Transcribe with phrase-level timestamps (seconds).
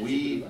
[0.00, 0.44] we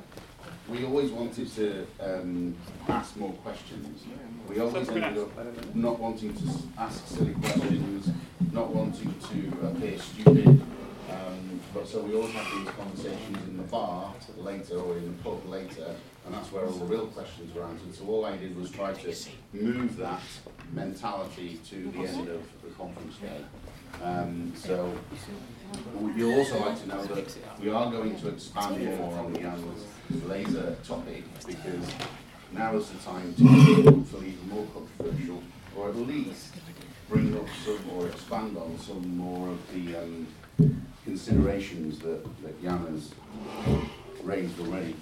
[0.69, 2.55] we always wanted to um,
[2.88, 4.05] ask more questions.
[4.48, 8.11] We always ended up not wanting to ask silly questions,
[8.52, 10.47] not wanting to appear stupid.
[11.11, 15.23] Um, but so we always have these conversations in the bar later or in the
[15.23, 15.95] pub later,
[16.27, 17.95] and that's where all the real questions were answered.
[17.95, 19.14] So all I did was try to
[19.55, 20.20] move that
[20.73, 23.42] mentality to the end of the conference day.
[24.02, 24.92] Um, so
[25.95, 29.84] we'd also like to know that we are going to expand more on Jan's
[30.27, 31.86] laser topic because
[32.52, 35.42] now is the time to hopefully even more controversial,
[35.77, 36.55] or at least
[37.08, 40.27] bring up some or expand on some more of the um,
[41.05, 43.12] considerations that, that Jan has
[44.22, 44.94] raised already.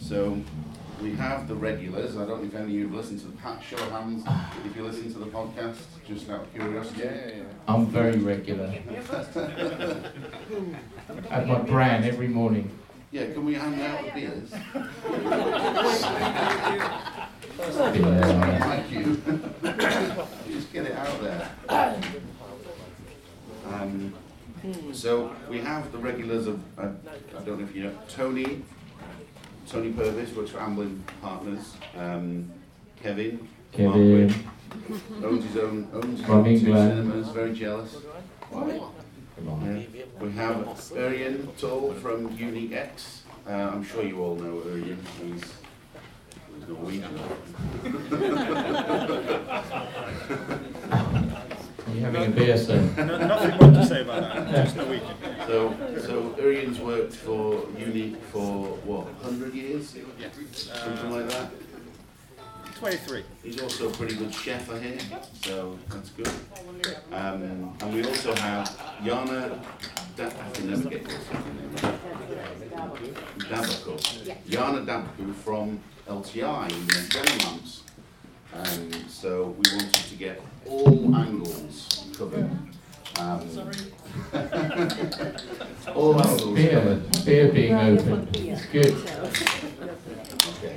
[0.00, 0.40] So
[1.00, 2.16] we have the regulars.
[2.16, 4.22] I don't know if any of you have listened to the Pat Show of Hands.
[4.64, 7.00] If you listen to the podcast, just out of curiosity.
[7.02, 8.66] Yeah, yeah, I'm very regular.
[11.30, 12.70] At my brand every morning.
[13.12, 14.50] Yeah, can we hand out the beers?
[14.52, 14.86] Yeah.
[18.60, 19.20] Thank you.
[20.48, 21.50] Just get it out there.
[23.66, 24.14] Um,
[24.92, 26.90] so we have the regulars of, uh,
[27.36, 28.62] I don't know if you know, Tony,
[29.68, 32.50] Tony Purvis, works for Amblin Partners, um,
[33.02, 34.26] Kevin, Kevin.
[34.26, 34.36] Mark
[34.90, 36.90] Witt, owns his own, owns his From own two England.
[36.90, 37.96] cinemas, very jealous.
[38.50, 38.82] Come
[39.48, 39.86] on.
[39.94, 40.04] Yeah.
[40.20, 43.22] We have Urian Toll from Unique X.
[43.48, 44.98] Uh, I'm sure you all know Urian.
[45.22, 47.18] He's, he's Norwegian.
[50.90, 52.80] Are you having a beer, sir?
[52.98, 55.29] No, nothing more to say about that, just the weekend.
[55.50, 55.74] So,
[56.06, 59.96] so Urian's worked for Unique for what, 100 years?
[60.16, 60.28] Yeah.
[60.52, 61.50] Something like that.
[62.76, 63.24] 23.
[63.42, 64.98] He's also a pretty good chef, I hear,
[65.42, 66.30] so that's good.
[67.10, 68.68] Um, and we also have
[69.02, 69.60] Yana,
[70.16, 71.98] da- I can never get this name right.
[73.38, 74.36] Dabaku.
[74.48, 77.82] Jana Dabaku from LTI in the General Lamps.
[78.54, 82.48] Um, so we wanted to get all angles covered.
[83.18, 83.40] Um,
[85.94, 87.24] all angles Beer, covered.
[87.24, 88.36] beer being opened.
[88.36, 88.94] It's good.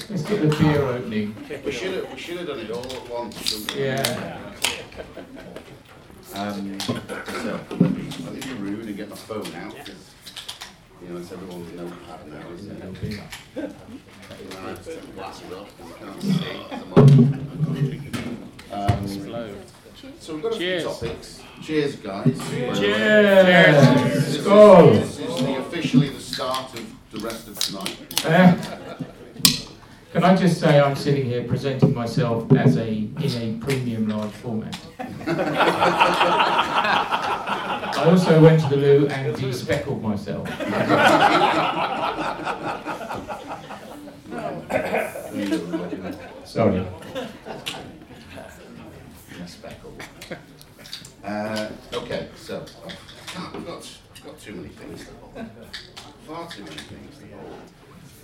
[0.09, 1.35] Let's get the beer opening.
[1.65, 3.83] We should have, we should have done it all at once, shouldn't we?
[3.85, 4.39] Yeah.
[6.35, 7.03] Um, so, let
[7.81, 10.11] me, let me be rude and get my phone out, because,
[11.01, 13.19] you know, it's everyone's notepad now, isn't it?
[13.55, 16.31] I have to take my glasses off, because can't see,
[16.69, 17.07] 'cause I'm on.
[18.71, 19.07] Um,
[20.19, 20.83] So we've got a few Cheers.
[20.83, 21.39] topics.
[21.61, 22.49] Cheers, guys.
[22.49, 24.03] Cheers!
[24.13, 24.93] This is, Skål!
[24.93, 27.97] this is the, officially the start of the rest of tonight.
[28.25, 28.55] Eh?
[30.11, 34.31] Can I just say I'm sitting here presenting myself as a in a premium large
[34.31, 34.77] format.
[37.95, 40.47] I also went to the loo and de-speckled myself.
[46.45, 46.85] Sorry.
[49.45, 49.93] Speckle.
[51.23, 55.49] Uh, okay, so I've got, I've got too many things to hold.
[56.27, 57.59] Far too many things to hold.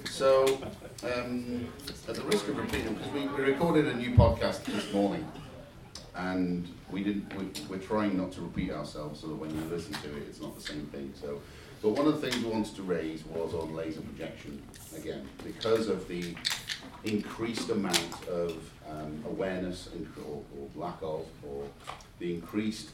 [0.09, 0.59] So,
[1.03, 1.67] um,
[2.07, 5.27] at the risk of repeating, because we, we recorded a new podcast this morning,
[6.15, 7.33] and we didn't.
[7.35, 10.41] We, we're trying not to repeat ourselves, so that when you listen to it, it's
[10.41, 11.13] not the same thing.
[11.19, 11.41] So,
[11.81, 14.61] but one of the things we wanted to raise was on laser projection
[14.95, 16.35] again, because of the
[17.03, 18.57] increased amount of
[18.89, 21.65] um, awareness and, or, or lack of, or
[22.19, 22.89] the increased,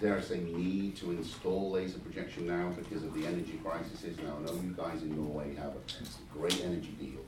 [0.00, 4.04] dare I say, need to install laser projection now because of the energy crisis.
[4.22, 7.24] Now, I know you guys in Norway have a great energy deal,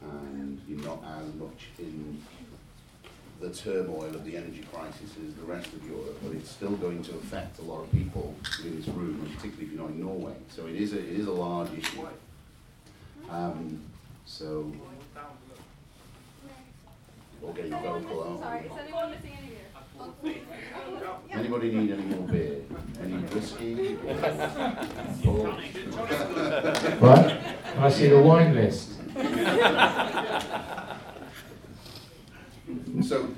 [0.00, 2.22] and you're not as much in
[3.40, 7.02] the turmoil of the energy crisis is the rest of Europe, but it's still going
[7.04, 10.34] to affect a lot of people in this room, particularly if you're not in Norway.
[10.48, 12.06] So it is a, it is a large issue.
[13.30, 13.80] Um,
[14.26, 14.72] so
[17.40, 19.48] we're getting vocal, aren't Sorry, is anyone missing any
[20.22, 20.42] beer?
[21.30, 22.56] Anybody need any more beer?
[23.00, 23.96] Any whiskey?
[25.26, 25.58] Or-
[27.00, 27.40] Right?
[27.74, 28.94] Can I see the wine list?
[33.02, 33.28] So,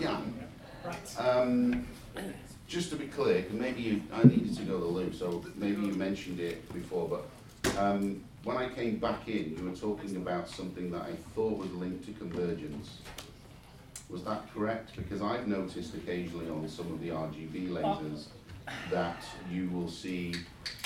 [0.00, 0.20] yeah.
[1.18, 1.86] Um,
[2.68, 5.92] just to be clear, maybe you, I needed to go the loop, so maybe you
[5.92, 10.90] mentioned it before, but um, when I came back in, you were talking about something
[10.92, 12.98] that I thought was linked to convergence.
[14.08, 14.96] Was that correct?
[14.96, 18.26] Because I've noticed occasionally on some of the RGB lasers
[18.90, 20.34] that you will see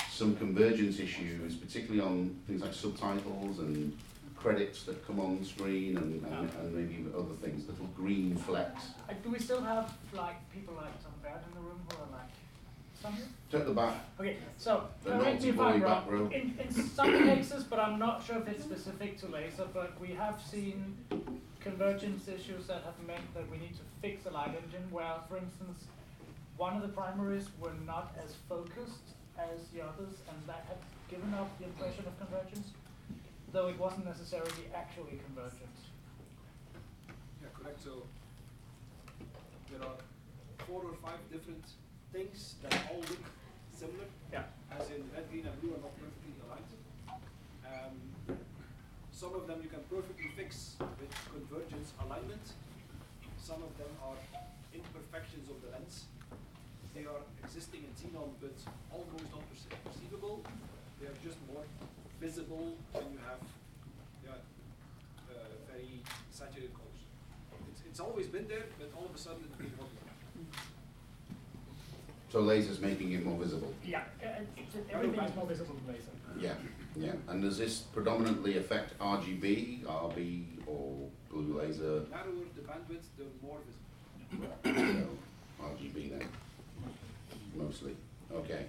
[0.09, 3.97] some convergence issues, particularly on things like subtitles and
[4.39, 8.89] credits that come on screen and, and, and maybe other things, little green flecks.
[9.09, 12.17] Uh, do we still have like people like Tom Baird in the room who are
[12.17, 12.29] like
[13.01, 13.15] some?
[13.53, 16.31] At the back, Okay, so The correct me if I'm wrong.
[16.33, 20.09] In, in some cases, but I'm not sure if it's specific to laser, but we
[20.09, 20.97] have seen
[21.61, 24.85] convergence issues that have meant that we need to fix the light engine.
[24.91, 25.85] Where, for instance,
[26.57, 30.77] one of the primaries were not as focused as the others, and that had
[31.09, 32.71] given off the impression of convergence,
[33.51, 35.79] though it wasn't necessarily actually convergence.
[37.41, 37.81] Yeah, correct.
[37.83, 38.03] So
[39.71, 39.95] there are
[40.67, 41.63] four or five different
[42.11, 43.23] things that all look
[43.73, 44.43] similar, Yeah.
[44.71, 46.71] as in red, green, and blue are not perfectly aligned.
[47.67, 48.37] Um,
[49.11, 52.53] some of them you can perfectly fix with convergence alignment.
[53.37, 54.17] Some of them are
[54.73, 56.05] imperfections of the lens.
[56.93, 58.55] They are existing in xenon, but
[58.91, 60.43] almost not perce- perceivable.
[60.99, 61.63] They are just more
[62.19, 63.39] visible when you have
[64.25, 64.31] yeah,
[65.29, 65.33] uh,
[65.71, 67.01] very saturated colors.
[67.71, 70.51] It's, it's always been there, but all of a sudden it became more clear.
[72.31, 73.73] so lasers making it more visible.
[73.85, 74.27] Yeah, uh,
[74.57, 76.11] it's- everything is more visible than laser.
[76.39, 76.53] Yeah,
[76.95, 77.13] yeah.
[77.27, 82.03] And does this predominantly affect RGB, RB, or blue laser?
[82.11, 84.57] narrower the bandwidth, the more visible.
[84.63, 86.27] So, RGB then,
[87.55, 87.95] mostly.
[88.31, 88.65] Okay.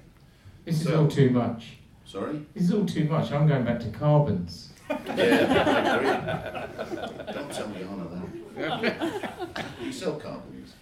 [0.64, 1.78] This is So- all too much.
[2.08, 2.40] Sorry?
[2.54, 3.30] This is all too much.
[3.32, 4.70] I'm going back to carbons.
[4.88, 7.34] Yeah, I agree.
[7.34, 8.08] Don't tell Yana
[8.56, 9.64] that.
[9.82, 10.72] You sell carbons.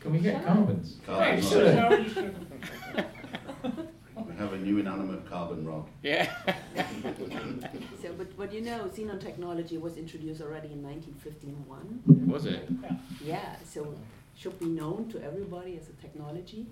[0.00, 0.96] Can we get carbons?
[1.06, 1.78] Carbon Excellent.
[1.78, 1.90] rod.
[1.90, 2.48] No, you shouldn't.
[4.26, 5.86] We have a new inanimate carbon rod.
[6.02, 6.34] Yeah.
[8.02, 12.26] so, but, but you know, xenon technology was introduced already in 1951.
[12.28, 12.68] Was it?
[13.24, 13.94] Yeah, so
[14.36, 16.66] should be known to everybody as a technology.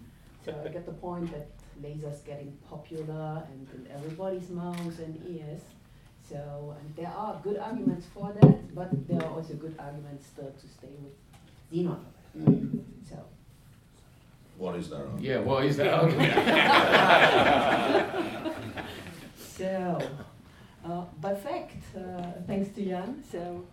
[0.45, 1.47] So I get the point that
[1.83, 5.61] lasers getting popular and in everybody's mouths and ears.
[6.29, 10.51] So, and there are good arguments for that, but there are also good arguments still
[10.51, 11.13] to stay with
[11.73, 11.99] xenon.
[12.37, 12.81] Mm.
[13.09, 13.17] So,
[14.57, 15.01] What is that?
[15.05, 15.19] on?
[15.23, 16.33] Yeah, what is that argument?
[19.37, 19.99] so
[20.85, 23.65] uh, by fact, uh, thanks to Jan, so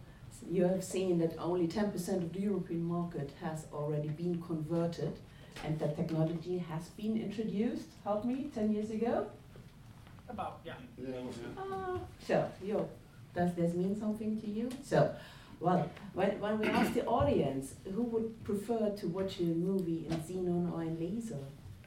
[0.50, 5.18] you have seen that only 10% of the European market has already been converted
[5.64, 9.28] and that technology has been introduced, help me, 10 years ago.
[10.30, 10.74] About, yeah.
[11.58, 12.90] Uh, so, yo,
[13.36, 14.70] does this mean something to you?
[14.84, 15.14] So,
[15.60, 20.18] well, when, when we asked the audience who would prefer to watch a movie in
[20.18, 21.38] xenon or in laser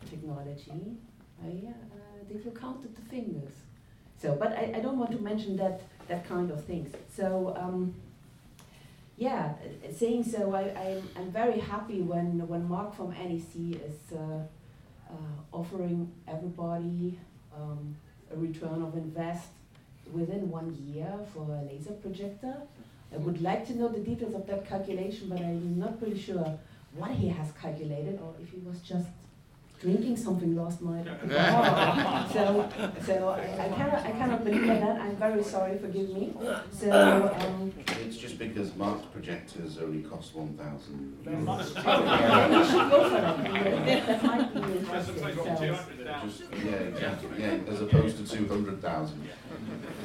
[0.08, 0.96] technology,
[1.42, 3.52] I, uh, did you counted the fingers?
[4.20, 6.94] So, but I, I don't want to mention that, that kind of things.
[7.14, 7.94] So, um,
[9.16, 9.54] yeah,
[9.96, 14.42] saying so, I, I'm, I'm very happy when, when Mark from NEC is uh,
[15.08, 15.12] uh,
[15.52, 17.18] offering everybody
[17.56, 17.94] um,
[18.32, 19.48] a return of invest
[20.12, 22.56] within one year for a laser projector.
[23.12, 26.58] I would like to know the details of that calculation, but I'm not really sure
[26.96, 29.06] what he has calculated or if he was just
[29.80, 31.06] drinking something last night.
[31.06, 31.20] at
[32.32, 32.68] so,
[33.04, 35.00] so I, I cannot, I cannot believe that.
[35.00, 35.78] I'm very sorry.
[35.78, 36.32] Forgive me.
[36.72, 41.18] So, um, It's just because Mark's projectors only cost one thousand.
[41.24, 43.44] They're you should go for that.
[43.44, 45.16] That, that might be interesting.
[45.18, 45.32] So,
[46.24, 49.28] Just, yeah, exactly, yeah, as opposed to two hundred thousand.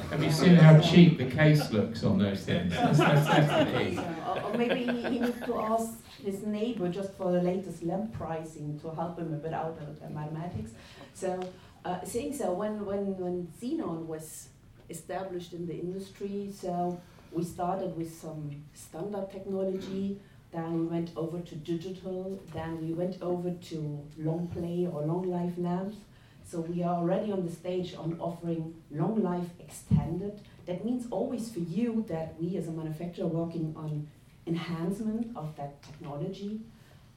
[0.09, 2.73] Have you seen how cheap the case looks on those things?
[2.73, 3.95] That's, that's, that's the key.
[3.95, 7.83] So, or, or maybe he, he needs to ask his neighbor just for the latest
[7.83, 10.71] lamp pricing to help him a bit out with the mathematics.
[11.13, 11.39] So,
[11.85, 14.49] uh, saying so, when, when, when xenon was
[14.89, 16.99] established in the industry, so
[17.31, 20.19] we started with some standard technology,
[20.51, 25.29] then we went over to digital, then we went over to long play or long
[25.29, 25.97] life lamps.
[26.43, 30.39] So we are already on the stage on offering long life extended.
[30.65, 34.07] That means always for you that we as a manufacturer working on
[34.49, 36.59] enhancement of that technology.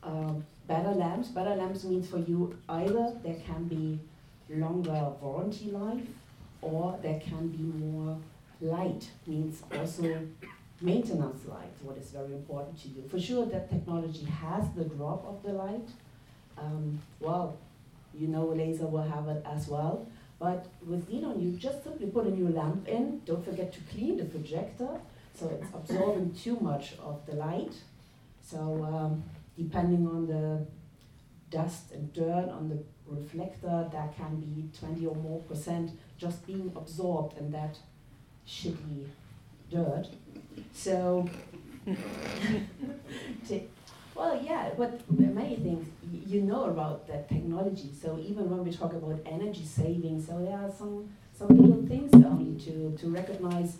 [0.03, 3.99] Um, better lamps, better lamps means for you either there can be
[4.49, 6.07] longer warranty life
[6.61, 8.19] or there can be more
[8.61, 10.27] light, means also
[10.81, 13.03] maintenance light, what is very important to you.
[13.09, 15.89] For sure that technology has the drop of the light.
[16.59, 17.57] Um, well,
[18.15, 20.07] you know laser will have it as well.
[20.39, 23.23] But with Xenon, you just simply put a new lamp in.
[23.25, 24.91] Don't forget to clean the projector,
[25.35, 27.73] so it's absorbing too much of the light.
[28.43, 29.23] So um,
[29.57, 30.67] depending on the
[31.51, 36.73] dust and dirt on the reflector, that can be 20 or more percent just being
[36.77, 37.77] absorbed in that
[38.47, 39.07] shitty
[39.71, 40.07] dirt.
[40.73, 41.29] So,
[43.49, 43.61] to-
[44.15, 45.87] well, yeah, but many things.
[46.27, 47.91] You know about that technology.
[48.01, 52.13] So even when we talk about energy saving, so there are some some little things
[52.15, 53.79] only to to recognize.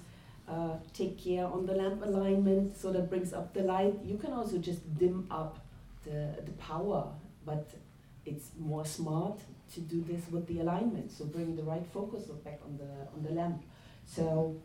[0.53, 3.95] Uh, take care on the lamp alignment so that brings up the light.
[4.05, 5.55] You can also just dim up
[6.05, 7.03] the, the power,
[7.47, 7.71] but
[8.27, 9.39] it's more smart
[9.75, 13.23] to do this with the alignment, so bring the right focus back on the on
[13.27, 13.63] the lamp.
[14.05, 14.57] So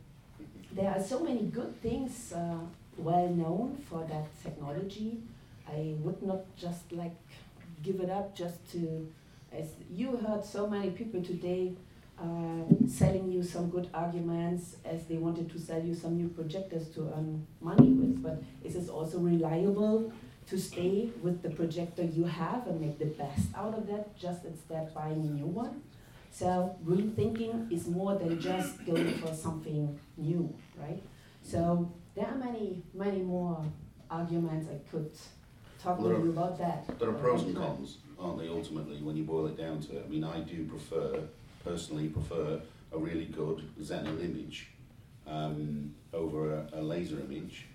[0.73, 2.65] there are so many good things uh,
[2.97, 5.11] well known for that technology.
[5.69, 7.15] I would not just like
[7.81, 9.07] give it up just to,
[9.53, 11.73] as you heard so many people today
[12.19, 16.87] Uh, selling you some good arguments as they wanted to sell you some new projectors
[16.89, 18.23] to earn money with.
[18.23, 20.11] But is this also reliable
[20.47, 24.45] to stay with the projector you have and make the best out of that just
[24.45, 25.83] instead buying a new one?
[26.31, 31.01] So green thinking is more than just going for something new, right?
[31.43, 33.63] So there are many, many more
[34.09, 35.11] arguments I could
[35.81, 36.97] talk there you about that.
[36.99, 40.05] There are pros and cons, aren't they, ultimately, when you boil it down to it?
[40.05, 41.19] I mean, I do prefer,
[41.67, 42.61] personally prefer,
[42.93, 44.69] a really good Xenon image
[45.27, 47.65] um, over a, a laser image.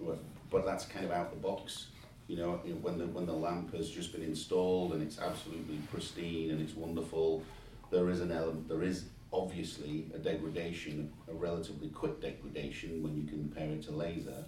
[0.00, 0.18] But-
[0.66, 1.86] that's kind of out the box.
[2.28, 5.18] You know, you know, when the, when the lamp has just been installed and it's
[5.18, 7.42] absolutely pristine and it's wonderful,
[7.90, 13.24] there is an element, there is obviously a degradation, a relatively quick degradation when you
[13.26, 14.44] compare it to laser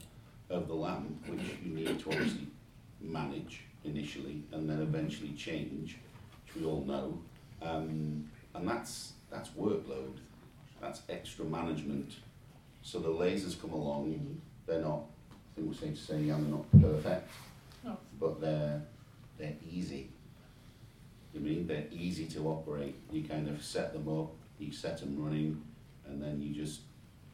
[0.50, 2.46] of the lamp, which you need to obviously
[3.00, 5.96] manage initially and then eventually change,
[6.44, 7.18] which we all know.
[7.62, 10.16] Um, and that's that's workload,
[10.80, 12.12] that's extra management.
[12.82, 16.50] So the lasers come along, they're not, I think we're saying to say, yeah, they're
[16.50, 17.30] not perfect,
[17.82, 17.96] No.
[18.20, 18.82] but they're
[19.38, 20.10] they're easy.
[21.32, 22.94] You mean they're easy to operate.
[23.10, 25.60] You kind of set them up, you set them running,
[26.06, 26.80] and then you just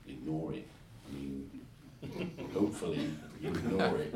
[0.08, 0.66] ignore it.
[1.08, 1.50] I mean,
[2.54, 3.10] hopefully
[3.42, 4.14] you ignore it.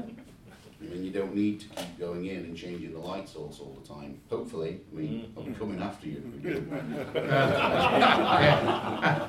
[0.84, 3.76] I mean, you don't need to keep going in and changing the light source all
[3.80, 4.20] the time.
[4.28, 6.22] Hopefully, I mean, I'm coming after you.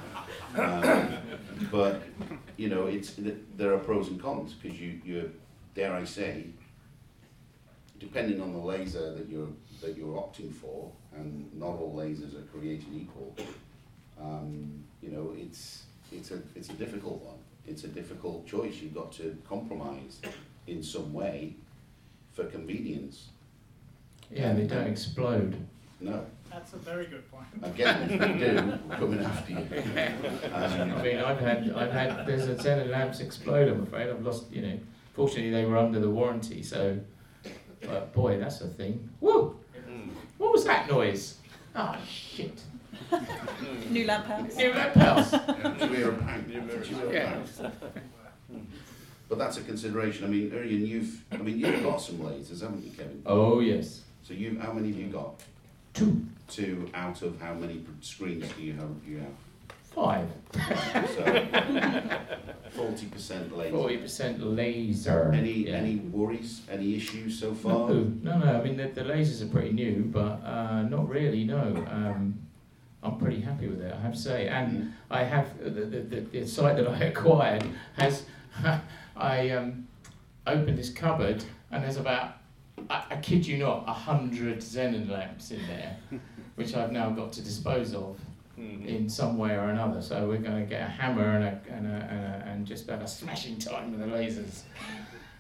[0.55, 1.17] Um,
[1.71, 2.01] but
[2.57, 3.13] you know, it's
[3.57, 5.31] there are pros and cons because you you
[5.73, 6.45] dare I say,
[7.99, 9.49] depending on the laser that you're
[9.81, 13.35] that you're opting for, and not all lasers are created equal.
[14.19, 17.37] Um, you know, it's it's a it's a difficult one.
[17.67, 18.75] It's a difficult choice.
[18.81, 20.21] You've got to compromise
[20.67, 21.55] in some way
[22.33, 23.29] for convenience.
[24.31, 25.55] Yeah, they don't explode.
[26.01, 27.45] No, That's a very good point.
[27.63, 29.57] again, if they do, we're coming after you.
[30.53, 34.09] I Um, mean, I've had, I've had, there's a Xenon lamps explode, I'm afraid.
[34.09, 34.79] I've lost, you know,
[35.13, 36.99] fortunately they were under the warranty, so,
[37.81, 39.09] but boy, that's a thing.
[39.21, 39.57] Woo!
[40.37, 41.37] What was that noise?
[41.75, 42.61] Oh, shit.
[43.89, 44.55] New lamp house.
[44.55, 45.31] New lamp house.
[45.31, 47.41] Did you hear
[49.29, 49.49] a bang?
[49.51, 49.85] Did you hear a Yeah.
[49.85, 49.89] bang?
[49.89, 50.25] But that's a consideration.
[50.25, 53.21] I mean, Urian, you've, I mean, you've got some lasers, haven't you, Kevin?
[53.25, 54.01] Oh, yes.
[54.23, 55.39] So you, how many have you got?
[55.93, 56.25] Two.
[56.47, 58.89] Two out of how many screens do you have?
[59.07, 59.33] You have?
[59.95, 60.27] Five.
[61.15, 61.23] So
[62.71, 63.71] forty percent laser.
[63.71, 65.31] Forty percent laser.
[65.33, 65.75] Any Yeah.
[65.75, 66.61] any worries?
[66.69, 67.89] Any issues so far?
[67.89, 68.59] No, no, no.
[68.59, 71.45] I mean, the, the lasers are pretty new, but uh, not really.
[71.45, 72.37] No, um,
[73.03, 73.93] I'm pretty happy with it.
[73.93, 77.63] I have to say, and I have the, the, the, the site that I acquired
[77.97, 78.23] has.
[79.15, 79.87] I um,
[80.45, 82.37] opened this cupboard, and there's about,
[82.89, 85.97] I, I kid you not, a hundred xenon lamps in there,
[86.55, 88.19] which I've now got to dispose of
[88.57, 90.01] in some way or another.
[90.01, 92.89] So we're going to get a hammer and a, and, a, and, a, and just
[92.89, 94.61] have a smashing time with the lasers.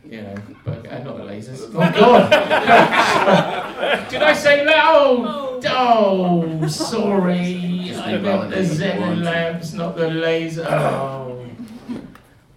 [0.03, 1.61] You know, but uh, not the lasers.
[1.73, 2.29] Oh God!
[4.09, 4.83] Did I say that?
[4.85, 7.85] Oh, oh, sorry.
[7.87, 10.67] Just I meant the invalidating xenon lamps, not the laser.
[10.69, 11.43] Oh.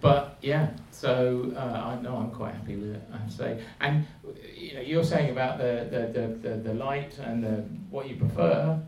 [0.01, 3.03] But yeah, so uh, I know I'm quite happy with it.
[3.13, 4.05] I have to say, and
[4.53, 8.81] you know, you're saying about the the, the, the, light and the what you prefer,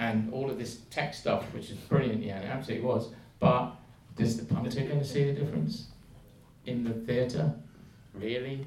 [0.00, 2.24] and all of this tech stuff, which is brilliant.
[2.24, 3.10] Yeah, it absolutely was.
[3.38, 3.76] But
[4.18, 5.86] is the punter going to see the difference
[6.66, 7.54] in the theatre?
[8.14, 8.66] Really?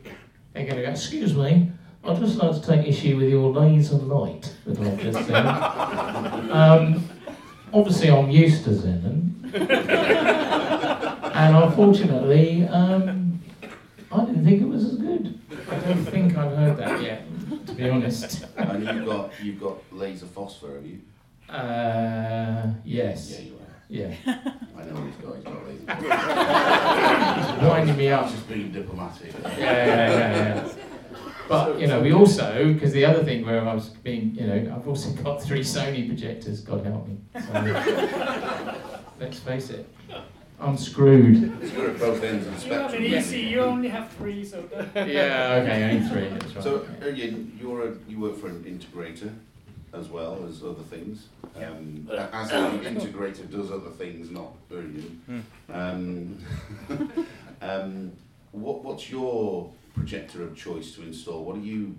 [0.53, 0.91] They're going to go.
[0.91, 1.69] Excuse me.
[2.05, 5.35] I'd just like to take issue with your laser light that I've just seen.
[6.51, 7.09] um,
[7.73, 10.63] obviously, I'm used to Xenon.
[11.38, 13.39] and unfortunately, um,
[14.12, 15.39] I didn't think it was as good.
[15.70, 17.24] I don't think I've heard that yet,
[17.67, 18.46] to be honest.
[18.58, 21.01] And you've got you've got laser phosphor, have you?
[21.50, 23.32] Uh, yes.
[23.32, 23.67] Yeah, you are.
[23.89, 24.15] Yeah.
[24.77, 25.86] I know guys got He's got laser.
[27.53, 28.29] It's winding me up.
[28.29, 29.34] Just being diplomatic.
[29.44, 30.74] Yeah, yeah, yeah, yeah.
[31.48, 34.75] But you know, we also because the other thing where I was being, you know,
[34.75, 36.62] I've also got three Sony projectors.
[36.62, 37.17] God help me.
[37.34, 38.75] So,
[39.20, 39.88] let's face it.
[40.59, 41.61] I'm screwed.
[41.71, 43.05] You're at both ends of the You have spectrum.
[43.05, 44.63] an easy, you only have three, so.
[44.95, 46.29] yeah, okay, only three.
[46.29, 46.63] That's right.
[46.63, 49.33] So, Erjan, you're a, you work for an integrator
[49.93, 51.27] as well as other things.
[51.55, 55.43] Um, as an integrator does other things, not Erjan.
[55.71, 56.39] Um,
[57.61, 58.11] um,
[58.51, 61.43] what, what's your projector of choice to install?
[61.43, 61.95] What do you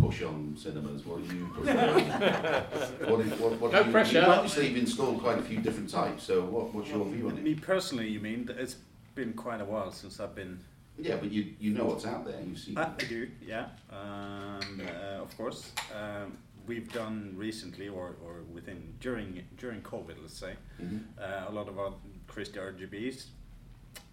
[0.00, 1.04] push on cinemas?
[1.04, 2.64] What do you prefer?
[3.06, 4.20] what, is- what, what No you, pressure.
[4.20, 7.38] You obviously you've installed quite a few different types, so what, what's your view on
[7.38, 7.44] it?
[7.44, 8.48] Me personally, you mean?
[8.58, 8.76] It's
[9.14, 10.60] been quite a while since I've been.
[10.98, 13.66] Yeah, but you, you know what's out there, you've seen I, I do, yeah.
[13.90, 20.36] Um, uh, of course, um, we've done recently, or, or within during during COVID, let's
[20.38, 21.00] say, Mhm.
[21.18, 21.92] uh, a lot of our
[22.26, 23.26] Christie RGBs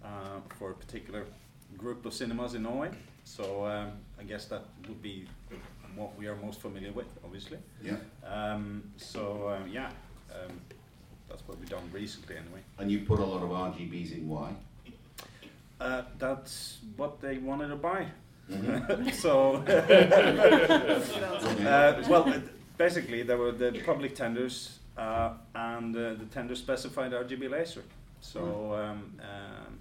[0.03, 0.07] uh,
[0.57, 1.25] for a particular
[1.77, 2.91] group of cinemas in Norway.
[3.25, 5.27] So um, I guess that would be
[5.97, 7.57] what we are most familiar with, obviously.
[7.83, 9.89] Yeah, Um, so uh, yeah,
[10.31, 10.51] um,
[11.27, 12.61] that's what we've done recently, anyway.
[12.77, 14.53] and you put a lot of RGBs in why?
[15.79, 18.07] Uh, that's what they wanted to buy.
[18.49, 19.13] Mhm.
[19.23, 19.55] so,
[21.67, 22.39] uh, well, uh,
[22.77, 27.83] basically, there were the public tenders, uh, and uh, the tender specified RGB laser.
[28.21, 29.79] So um, um,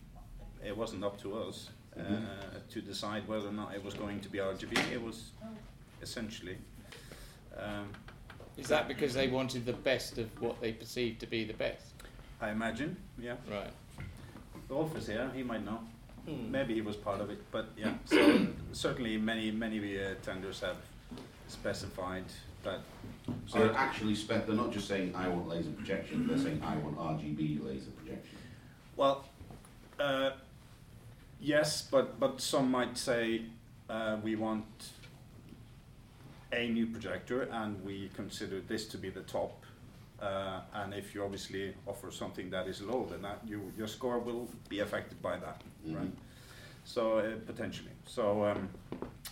[0.65, 2.69] it wasn't up to us uh, Mhm.
[2.69, 4.77] to decide whether or not it was going to be RGB.
[4.93, 5.31] It was
[6.07, 6.57] essentially.
[7.59, 7.89] Um,
[8.57, 11.93] Is that because they wanted the best of what they perceived to be the best?
[12.41, 13.37] I imagine, yeah.
[13.51, 13.73] Right.
[14.69, 15.81] Wolf is here; he might know.
[16.27, 16.51] Hmm.
[16.51, 17.95] Maybe he was part of it, but yeah.
[18.07, 20.77] So certainly, many many uh, tenders have
[21.49, 22.25] specified
[22.65, 22.81] that.
[23.47, 26.77] So they're actually spec, they're not just saying, I want laser projection, they're saying, I
[26.77, 28.39] want RGB laser projection.
[28.97, 29.25] Well,
[29.99, 30.31] uh,
[31.41, 33.43] yes, but but some might say
[33.89, 34.67] uh, we want
[36.57, 39.53] a new projector, and we consider this to be the top.
[40.21, 44.19] Uh, and if you obviously offer something that is low, then that you, your score
[44.19, 46.05] will be affected by that, right?
[46.07, 46.13] Mhm.
[46.85, 48.69] So uh, potentially, so um,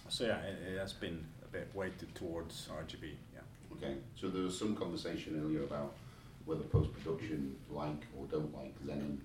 [0.08, 3.12] so yeah, it, it has been a bit weighted towards RGB.
[3.32, 3.40] Yeah.
[3.76, 5.94] Okay, so there was some conversation earlier about
[6.44, 9.16] whether post-production like or don't like Xenon,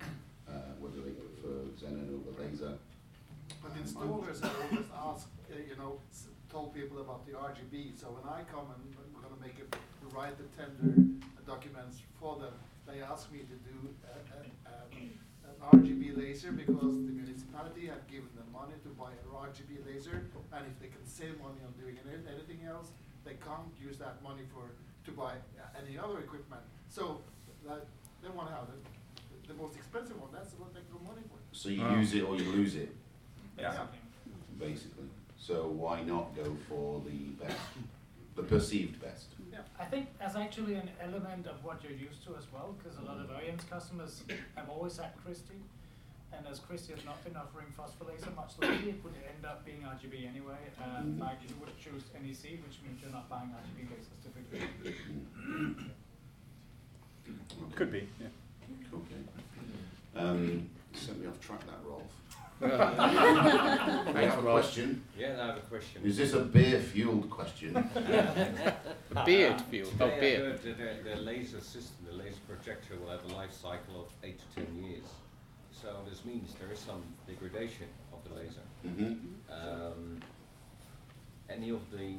[0.48, 2.72] uh, whether they prefer Xenon over laser.
[3.62, 8.10] But installers have always asked, uh, you know, s- told people about the RGB, so
[8.10, 8.82] when I come and
[9.14, 9.70] we're gonna make it,
[10.10, 10.98] write the tender
[11.46, 12.52] documents for them,
[12.86, 13.78] they ask me to do
[14.10, 14.90] a, a, um,
[15.46, 20.26] an RGB laser because the municipality have given them money to buy an RGB laser,
[20.52, 22.90] and if they can save money on doing anything else,
[23.24, 24.74] they can't use that money for,
[25.06, 25.34] to buy
[25.78, 26.62] any other equipment.
[26.88, 27.20] So,
[27.66, 27.86] that,
[28.22, 28.78] they wanna have the,
[29.46, 31.38] the most expensive one, that's what they get money for.
[31.52, 31.94] So you Ah.
[31.98, 32.90] use it or you lose it,
[33.58, 33.86] Yeah.
[34.58, 35.06] basically.
[35.50, 37.58] So why not go for the best,
[38.36, 39.26] the perceived best?
[39.52, 42.96] Yeah, I think that's actually an element of what you're used to as well, because
[42.98, 44.22] a lot of Orient's customers
[44.54, 45.58] have always had Christie.
[46.32, 49.64] And as Christie has not been offering phosphor laser much lately, it would end up
[49.66, 50.54] being RGB anyway.
[50.80, 51.20] And Mhm.
[51.20, 54.62] like you would choose NEC, which means you're not buying RGB lasers typically.
[57.74, 58.08] Could be.
[58.20, 58.28] Yeah.
[58.94, 59.20] Okay.
[60.14, 62.19] Um, sent me off track that, Rolf.
[62.62, 65.02] I have a question.
[65.18, 66.02] Yeah, I have a question.
[66.04, 67.72] Is this a beer-fueled question?
[69.24, 69.92] Beard field.
[70.00, 70.42] Oh, Today I beard.
[70.42, 74.08] heard that the, the laser system, the laser projector will have a life cycle of
[74.22, 75.04] eight to ten years.
[75.72, 78.64] So this means there is some degradation of the laser.
[78.82, 79.14] hmm
[79.50, 80.20] Um,
[81.48, 82.16] any of the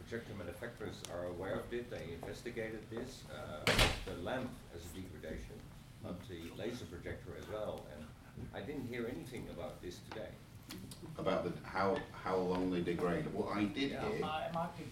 [0.00, 3.64] projector manufacturers are aware of it, they investigated this, uh,
[4.04, 5.56] the lamp has a degradation,
[6.02, 8.03] but the laser projector as well, and
[8.54, 10.28] I didn't hear anything about this today.
[11.18, 13.26] About the, how, how long they degrade.
[13.32, 14.84] What I did Yeah, hear, it might be.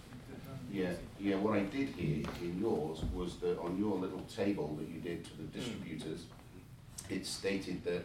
[0.79, 4.89] yeah, yeah, what I did hear in yours was that on your little table that
[4.89, 6.25] you did to the distributors,
[7.11, 8.05] it stated that,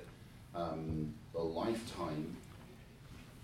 [0.55, 2.35] um, the lifetime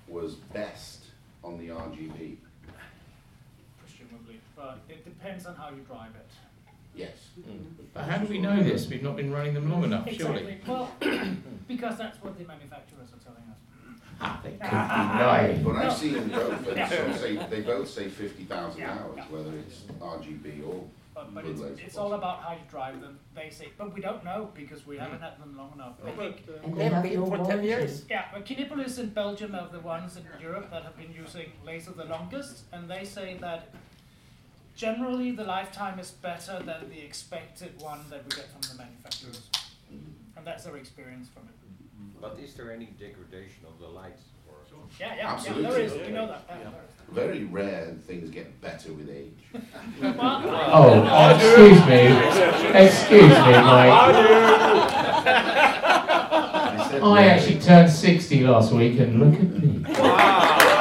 [0.07, 1.03] was best
[1.43, 2.37] on the RGB.
[3.85, 6.27] Presumably, but it depends on how you drive it.
[6.95, 7.11] Yes.
[7.93, 8.87] But how do we know this?
[8.87, 10.43] We've not been running them long enough, surely.
[10.43, 10.73] Exactly.
[10.73, 10.91] Well,
[11.67, 13.57] because that's what the manufacturers are telling us.
[14.21, 15.63] Ah, they could be lying.
[15.63, 16.89] But I've seen them both, and Yeah.
[16.89, 18.93] some say, they both say fifty thousand Yeah.
[18.99, 20.83] hours, whether it's RGB or
[21.15, 23.69] But, but it's, laser it's all about how you drive them, they say.
[23.77, 25.95] But we don't know because we haven't had them long enough.
[26.05, 27.67] I think, And they have no warranty.
[28.09, 31.91] yeah, but Kinepolis in Belgium are the ones in Europe that have been using laser
[31.91, 33.69] the longest, and they say that
[34.75, 39.49] generally the lifetime is better than the expected one that we get from the manufacturers.
[40.35, 41.49] And that's our experience from it.
[42.21, 44.55] But is there any degradation of the lights or?
[44.99, 45.83] Yeah, yeah, yeah, there Absolutely.
[45.83, 46.43] is, we know that.
[46.49, 47.15] yeah, there is.
[47.15, 49.43] very rare things get better with age.
[50.01, 50.15] Well,
[50.71, 52.79] Oh, uh, excuse me.
[52.79, 55.03] Excuse me, Mike.
[57.05, 59.83] I actually turned 60 last week, and look at me.
[59.87, 60.72] I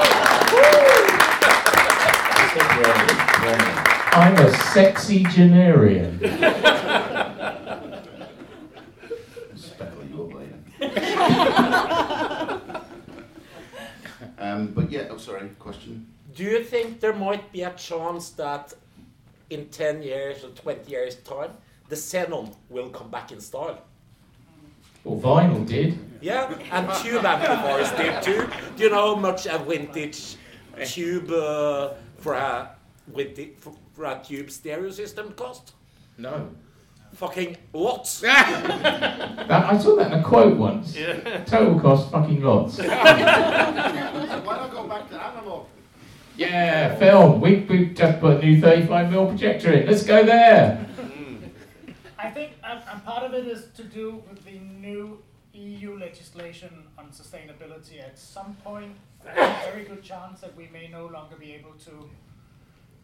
[4.14, 6.18] I'm a sexy-genarian.
[9.56, 10.52] Speckle your blade.
[14.38, 16.06] Um, but yeah, oh, sorry, question?
[16.34, 18.74] Do you think there might be a chance that
[19.48, 21.52] in 10 years or 20 years' time,
[21.88, 23.78] the Xenon will come back in style?
[25.04, 25.98] Well, vinyl did.
[26.20, 28.46] Yeah, and tube amplifiers did too.
[28.76, 30.36] Do you know how much a vintage
[30.84, 32.76] tube uh, for a
[33.08, 35.72] vintage, for, for a tube stereo system cost?
[36.18, 36.50] No.
[37.14, 38.22] Fucking lots.
[39.42, 40.94] That, I saw that in a quote once.
[41.46, 42.76] Total cost fucking lots.
[42.76, 45.66] So why not go back to analog?
[46.36, 47.40] Yeah, film.
[47.40, 49.86] We, we just put a new 35mm projector in.
[49.86, 50.76] Let's go there.
[50.76, 51.36] Hmm.
[52.18, 55.18] I think, and, and part of it is to do with the new
[55.52, 58.00] EU legislation on sustainability.
[58.00, 61.72] At some point, there's a very good chance that we may no longer be able
[61.84, 62.08] to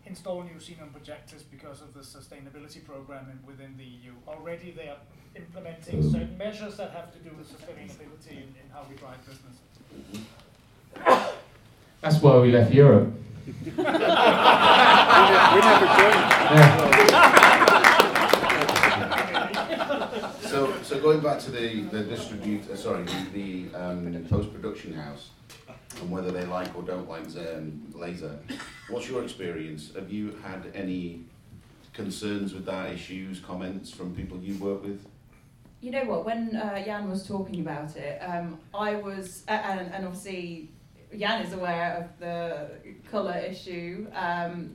[0.09, 4.12] install new xenon projectors because of the sustainability program in, within the EU.
[4.27, 4.97] Already, they are
[5.37, 9.57] implementing certain measures that have to do with sustainability in, in how we drive business.
[12.01, 13.12] That's why we left Europe.
[13.68, 13.85] We
[15.68, 16.25] never joined.
[16.55, 16.94] Yeah.
[20.49, 25.29] So, so going back to the, the distribute, uh, sorry, the, the um, post-production house,
[26.01, 28.38] and whether they like or don't like um, laser,
[28.88, 29.92] what's your experience?
[29.94, 31.24] Have you had any
[31.92, 35.05] concerns with that, issues, comments from people you work with?
[35.81, 36.24] You know what?
[36.24, 40.70] When uh, Jan was talking about it, um, I was, a- and, and obviously
[41.16, 42.70] Jan is aware of the
[43.11, 44.07] colour issue.
[44.14, 44.74] Um,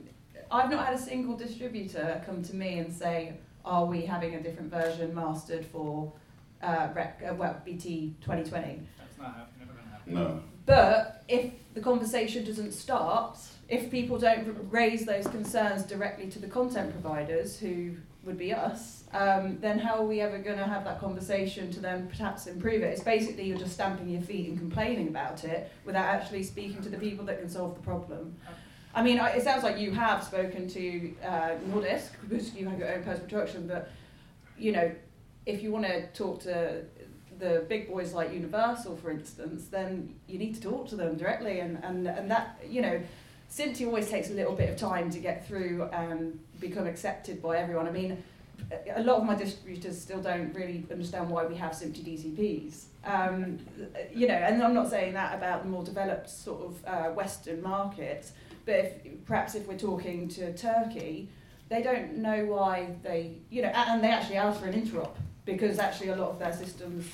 [0.50, 4.42] I've not had a single distributor come to me and say, "Are we having a
[4.42, 6.12] different version mastered for
[6.62, 10.14] uh, rec, uh, well, BT 2020?" That's not happening, never going to happen.
[10.14, 10.42] No.
[10.66, 16.46] But if the conversation doesn't start, if people don't raise those concerns directly to the
[16.46, 20.84] content providers, who would be us, um, then how are we ever going to have
[20.84, 22.86] that conversation to then perhaps improve it?
[22.86, 26.88] It's basically you're just stamping your feet and complaining about it without actually speaking to
[26.88, 28.34] the people that can solve the problem.
[28.94, 32.94] I mean, it sounds like you have spoken to uh, Nordisk because you have your
[32.94, 33.90] own post production, but
[34.56, 34.94] you know,
[35.46, 36.84] if you want to talk to
[37.38, 41.60] the big boys like Universal, for instance, then you need to talk to them directly,
[41.60, 43.00] and and and that you know.
[43.50, 47.56] SMPTE always takes a little bit of time to get through and become accepted by
[47.58, 47.86] everyone.
[47.86, 48.20] I mean,
[48.96, 52.84] a lot of my distributors still don't really understand why we have SMPTE DCPs.
[53.04, 53.58] Um,
[54.12, 57.62] you know, and I'm not saying that about the more developed sort of uh, Western
[57.62, 58.32] markets,
[58.64, 61.28] but if, perhaps if we're talking to Turkey,
[61.68, 65.78] they don't know why they, you know, and they actually ask for an interop because
[65.78, 67.06] actually a lot of their systems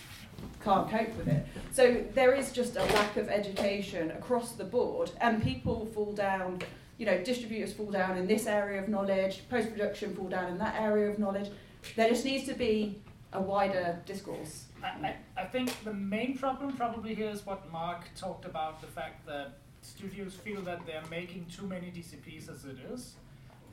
[0.63, 1.47] can't cope with it.
[1.73, 6.61] So there is just a lack of education across the board, and people fall down.
[6.99, 10.59] You know, distributors fall down in this area of knowledge, post production fall down in
[10.59, 11.51] that area of knowledge.
[11.97, 13.01] There just needs to be
[13.33, 14.67] a wider discourse.
[14.83, 19.25] I, I, think the main problem probably here is what Mark talked about the fact
[19.27, 23.15] that studios feel that they're making too many DCPs as it is.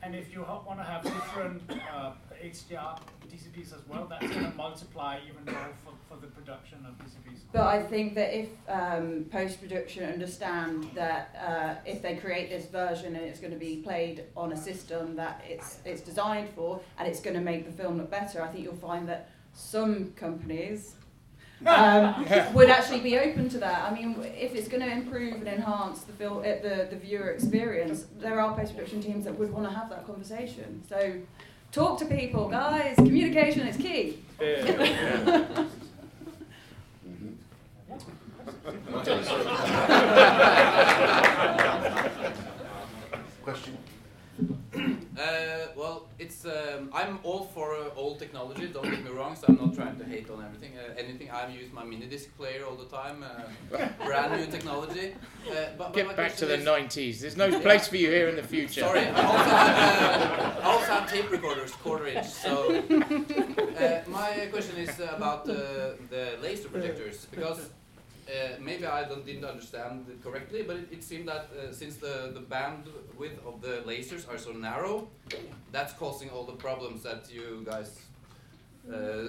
[0.02, 4.56] And if you want to have different uh, HDR DCPs as well, that's going to
[4.56, 7.40] multiply even more for, for the production of DCPs.
[7.52, 12.66] But I think that if um, post production understand that uh, if they create this
[12.66, 16.80] version and it's going to be played on a system that it's it's designed for
[16.98, 20.12] and it's going to make the film look better, I think you'll find that some
[20.12, 20.94] companies
[21.66, 23.90] um, would actually be open to that.
[23.90, 27.28] I mean, if it's going to improve and enhance the film, uh, the the viewer
[27.30, 30.82] experience, there are post production teams that would want to have that conversation.
[30.88, 31.14] So.
[31.70, 32.96] Talk to people, guys.
[32.96, 34.20] Communication is key.
[34.40, 35.68] Mhm.
[38.94, 39.22] Okay,
[43.44, 43.78] Question?
[45.18, 48.68] Uh, well, it's um, I'm all for uh, old technology.
[48.68, 49.34] Don't get me wrong.
[49.34, 50.72] So I'm not trying to hate on everything.
[50.78, 53.24] Uh, anything I've used my mini disc player all the time.
[53.24, 55.14] Uh, brand new technology.
[55.14, 57.20] Uh, but, but Get back to the is- 90s.
[57.20, 58.82] There's no place for you here in the future.
[58.82, 62.26] Sorry, I also have, uh, I also have tape recorders, quarter inch.
[62.26, 62.52] So
[62.90, 65.54] uh, my question is about uh,
[66.10, 67.70] the laser projectors because
[68.28, 71.96] uh, maybe I don't, didn't understand it correctly, but it, it seemed that uh, since
[71.96, 75.08] the, the bandwidth of the lasers are so narrow,
[75.72, 77.90] that's causing all the problems that you guys.
[78.92, 79.28] Uh,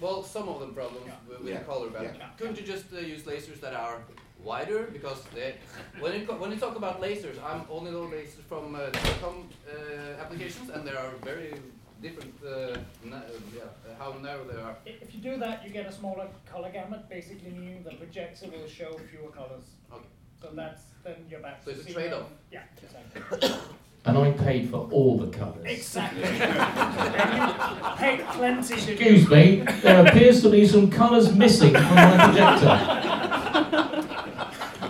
[0.00, 1.58] well, some of them problems with, with Yeah.
[1.58, 2.16] the color band.
[2.18, 2.28] Yeah.
[2.38, 3.98] Couldn't you just uh, use lasers that are
[4.42, 4.84] wider?
[4.92, 5.54] Because they,
[6.00, 9.36] when you when you talk about lasers, I'm only know lasers from uh, telecom
[9.68, 11.52] uh, applications, and they are very
[12.02, 13.22] different, uh, na-
[13.54, 14.76] yeah, how narrow they are.
[14.86, 18.66] If you do that, you get a smaller color gamut, basically meaning the projector will
[18.68, 19.64] show fewer colors.
[19.92, 20.04] Okay.
[20.40, 22.00] So that's, then you're back So to it's a zero.
[22.00, 22.28] trade-off.
[22.50, 23.50] Yeah, exactly.
[24.06, 25.62] And I paid for all the colours.
[25.66, 26.22] Exactly.
[26.24, 28.72] And paid plenty.
[28.74, 32.76] Excuse me, there appears to be some colours missing from my projector.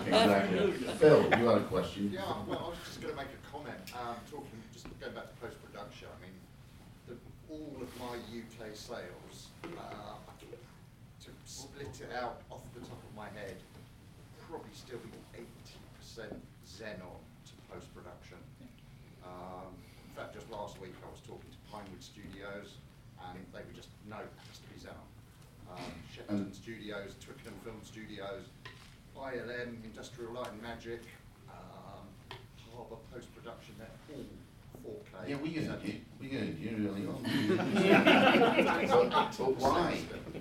[0.07, 0.73] Exactly.
[1.01, 2.11] Phil, you had a question?
[2.13, 5.25] Yeah, well, I was just going to make a comment, um, talking, just going back
[5.35, 6.37] to post-production, I mean,
[7.09, 7.17] the,
[7.53, 10.15] all of my UK sales, uh,
[11.25, 13.57] to split it out off the top of my head,
[14.49, 16.35] probably still be eighty percent
[16.67, 18.39] Xenon to post-production.
[19.23, 19.71] Um,
[20.03, 22.83] in fact, just last week, I was talking to Pinewood Studios,
[23.31, 25.07] and they were just, no, it has to be Xenon.
[25.71, 28.51] Um, Shepperton Studios, Twickenham Film Studios,
[29.15, 31.03] ILM, Industrial Light and Magic,
[31.47, 32.03] um,
[32.75, 34.25] Harbour Post Production, they're all
[34.87, 35.29] 4K.
[35.29, 37.23] Yeah, we heard you, we heard you early on.
[38.67, 39.99] But but why?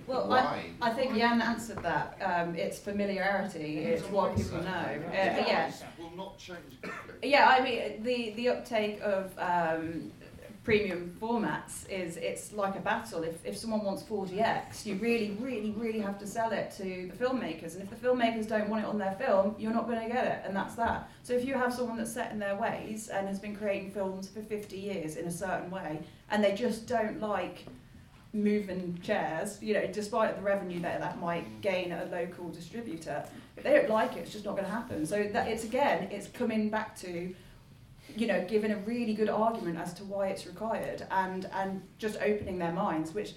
[0.08, 0.66] Well, Why?
[0.82, 2.18] I, I think Jan answered that.
[2.22, 3.80] Um, it's familiarity.
[3.80, 4.70] It's what people know.
[4.70, 5.72] Uh, yeah.
[6.00, 6.80] Will not change.
[7.22, 10.12] Yeah, I mean the the uptake of um,
[10.64, 13.24] premium formats is it's like a battle.
[13.24, 17.26] If if someone wants 4DX, you really, really, really have to sell it to the
[17.26, 17.76] filmmakers.
[17.76, 20.26] And if the filmmakers don't want it on their film, you're not going to get
[20.26, 21.10] it, and that's that.
[21.24, 24.28] So if you have someone that's set in their ways and has been creating films
[24.28, 27.66] for 50 years in a certain way, and they just don't like
[28.32, 33.24] moving chairs, you know, despite the revenue that that might gain at a local distributor,
[33.58, 35.06] if they don't like it, it's just not going to happen.
[35.06, 37.34] So that it's again, it's coming back to,
[38.16, 42.18] you know, giving a really good argument as to why it's required, and and just
[42.22, 43.34] opening their minds, which.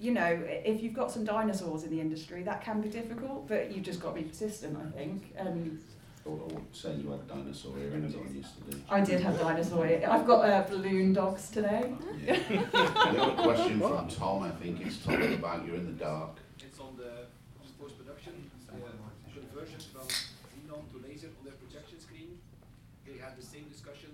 [0.00, 3.70] You know, if you've got some dinosaurs in the industry, that can be difficult, but
[3.70, 5.32] you've just got to be persistent, I think.
[5.36, 5.80] And
[6.24, 8.82] Or, or say you had a dinosaur here and on yesterday.
[8.90, 9.86] I did have dinosaur.
[9.86, 11.94] I've got uh, balloon dogs today.
[12.26, 12.34] Yeah.
[13.14, 15.92] Have a question from Tom, I think it's Tom at the back, you're in the
[16.04, 16.38] dark.
[16.58, 17.28] It's on the
[17.62, 22.38] on post-production, the conversion from xenon to laser on their projection screen.
[23.06, 24.10] They had the same discussion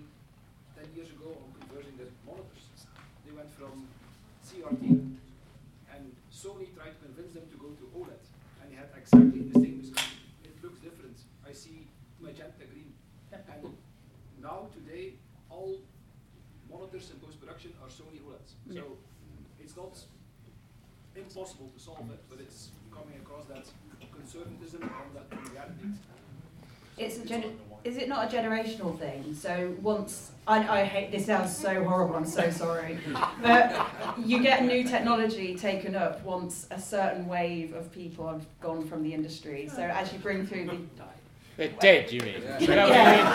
[0.77, 2.85] ten years ago on converting their monitors.
[3.25, 3.87] They went from
[4.45, 4.83] CRT,
[5.93, 8.23] and Sony tried to convince them to go to OLED,
[8.61, 10.17] and they had exactly the same discussion.
[10.43, 11.17] It looks different.
[11.47, 11.87] I see
[12.19, 12.91] magenta green,
[13.31, 13.73] and
[14.41, 15.13] now today
[15.49, 15.75] all
[16.69, 18.51] monitors in post-production are Sony OLEDs.
[18.75, 18.97] So
[19.59, 19.97] it's not
[21.35, 23.65] impossible to solve it, but it's coming across that
[24.13, 25.87] conservatism and that familiarity.
[26.97, 29.33] It's a gen- is it not a generational thing?
[29.33, 32.15] So once I, I hate this sounds so horrible.
[32.15, 32.99] I'm so sorry,
[33.41, 33.87] but
[34.23, 39.03] you get new technology taken up once a certain wave of people have gone from
[39.03, 39.69] the industry.
[39.73, 40.77] So as you bring through the
[41.61, 42.41] They're dead, you mean?
[42.59, 43.27] yeah,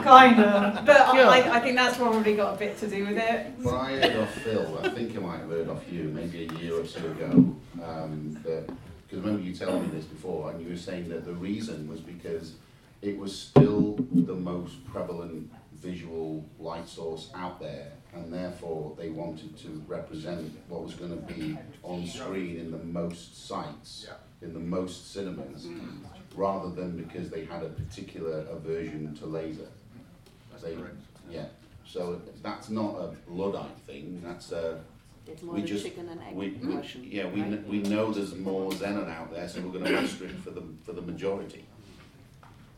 [0.04, 0.86] kind of.
[0.86, 3.52] But I, I think that's probably got a bit to do with it.
[3.60, 6.52] What I heard off Phil, I think I might have heard off you, maybe a
[6.54, 8.70] year or so ago, um, that,
[9.06, 12.00] because remember you telling me this before, and you were saying that the reason was
[12.00, 12.54] because
[13.02, 19.54] it was still the most prevalent visual light source out there, and therefore they wanted
[19.58, 24.06] to represent what was going to be on screen in the most sites,
[24.40, 25.66] in the most cinemas,
[26.38, 29.66] rather than because they had a particular aversion to laser.
[30.62, 30.76] They-
[31.30, 31.46] Yeah,
[31.86, 34.80] so that's not a Luddite thing, that's a,
[35.26, 38.12] It's more we just, chicken and egg we, we, question, yeah, we, kn- we know
[38.12, 41.64] there's more xenon out there, so we're gonna restrict for the, for the majority.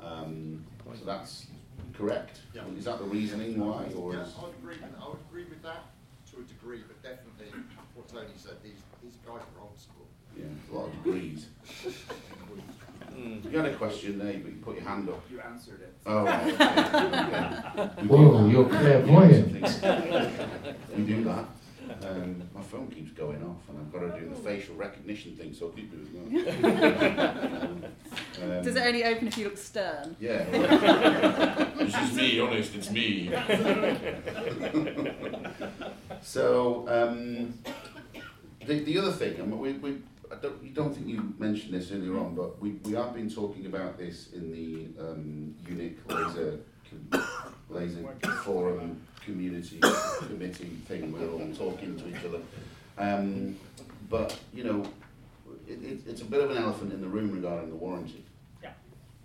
[0.02, 0.64] Um,
[0.98, 1.46] so that's
[1.94, 2.62] correct, Yeah.
[2.76, 4.26] is that the reasoning why, or Yeah.
[4.38, 5.84] I would agree with, I would agree with that
[6.32, 7.52] to a degree, but definitely
[7.94, 10.06] what Tony said, these, these guys are old school.
[10.36, 11.46] Yeah, a lot of degrees.
[13.50, 15.22] You had a question there, but you put your hand up.
[15.30, 15.94] You answered it.
[16.06, 16.52] Oh, okay.
[16.52, 18.02] okay.
[18.02, 19.52] We do Whoa, you're clairvoyant.
[20.96, 21.46] We do that.
[22.02, 25.52] Um, my phone keeps going off and I've got to do the facial recognition thing,
[25.52, 27.90] so I'll keep doing that.
[28.42, 30.16] Um, Does it only open if you look stern?
[30.20, 31.66] Yeah.
[31.80, 33.32] This is me, honest, it's me.
[36.22, 37.54] So, um,
[38.64, 39.96] the, the other thing, I mean, we, we,
[40.30, 43.28] I don't, you don't think you mentioned this earlier on, but we, we have been
[43.28, 47.24] talking about this in the um, UNIC laser, com-
[47.68, 48.14] laser
[48.44, 49.80] forum community
[50.26, 52.40] committee thing, we're all talking to each other.
[52.98, 53.56] Um,
[54.08, 54.84] but, you know,
[55.66, 58.24] it, it, it's a bit of an elephant in the room regarding the warranty.
[58.62, 58.70] Yeah.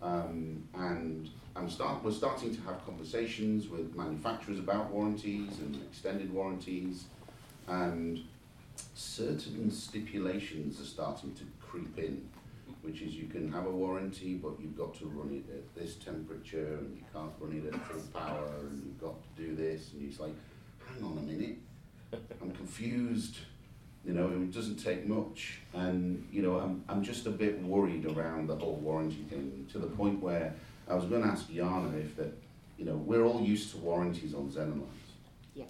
[0.02, 6.34] Um, and I'm start, we're starting to have conversations with manufacturers about warranties and extended
[6.34, 7.06] warranties,
[7.68, 8.20] and
[8.94, 12.28] certain stipulations are starting to creep in,
[12.82, 15.96] which is you can have a warranty, but you've got to run it at this
[15.96, 19.92] temperature, and you can't run it at full power, and you've got to do this,
[19.94, 20.36] and it's like,
[20.88, 21.58] hang on a minute,
[22.42, 23.38] I'm confused.
[24.06, 28.06] You know, it doesn't take much, and you know, I'm I'm just a bit worried
[28.06, 30.54] around the whole warranty thing to the point where
[30.88, 32.32] I was going to ask Jana if that,
[32.78, 35.12] you know, we're all used to warranties on Xenon lamps.
[35.56, 35.64] Yeah.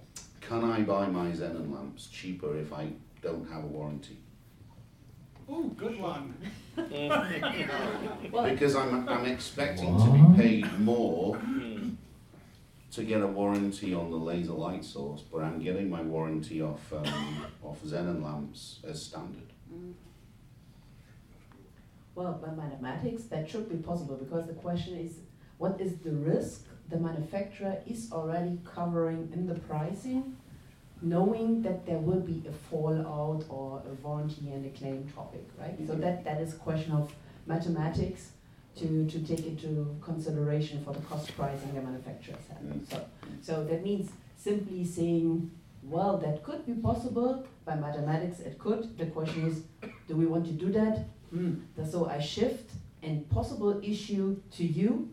[0.47, 2.89] Can I buy my Xenon lamps cheaper if I
[3.21, 4.17] don't have a warranty?
[5.49, 6.35] Ooh, good one.
[6.75, 11.39] Because I'm, I'm expecting to be paid more
[12.91, 16.91] to get a warranty on the laser light source, but I'm getting my warranty off,
[16.93, 19.53] um, off Xenon lamps as standard.
[22.13, 25.19] Well, by mathematics, that should be possible because the question is,
[25.57, 30.35] what is the risk the manufacturer is already covering in the pricing,
[31.01, 35.75] knowing that there will be a fallout or a warranty and a claim topic, right?
[35.87, 36.01] So Mhm.
[36.01, 37.13] that, that is a question of
[37.47, 38.31] mathematics
[38.77, 42.61] to, to take into consideration for the cost pricing the manufacturers have.
[42.61, 42.89] Mm.
[42.89, 43.05] So,
[43.41, 45.49] so that means simply saying,
[45.83, 48.97] well, that could be possible, by mathematics it could.
[48.97, 49.63] The question is,
[50.07, 51.05] do we want to do that?
[51.31, 51.53] Hmm.
[51.89, 52.71] So I shift
[53.01, 55.09] and possible issue to you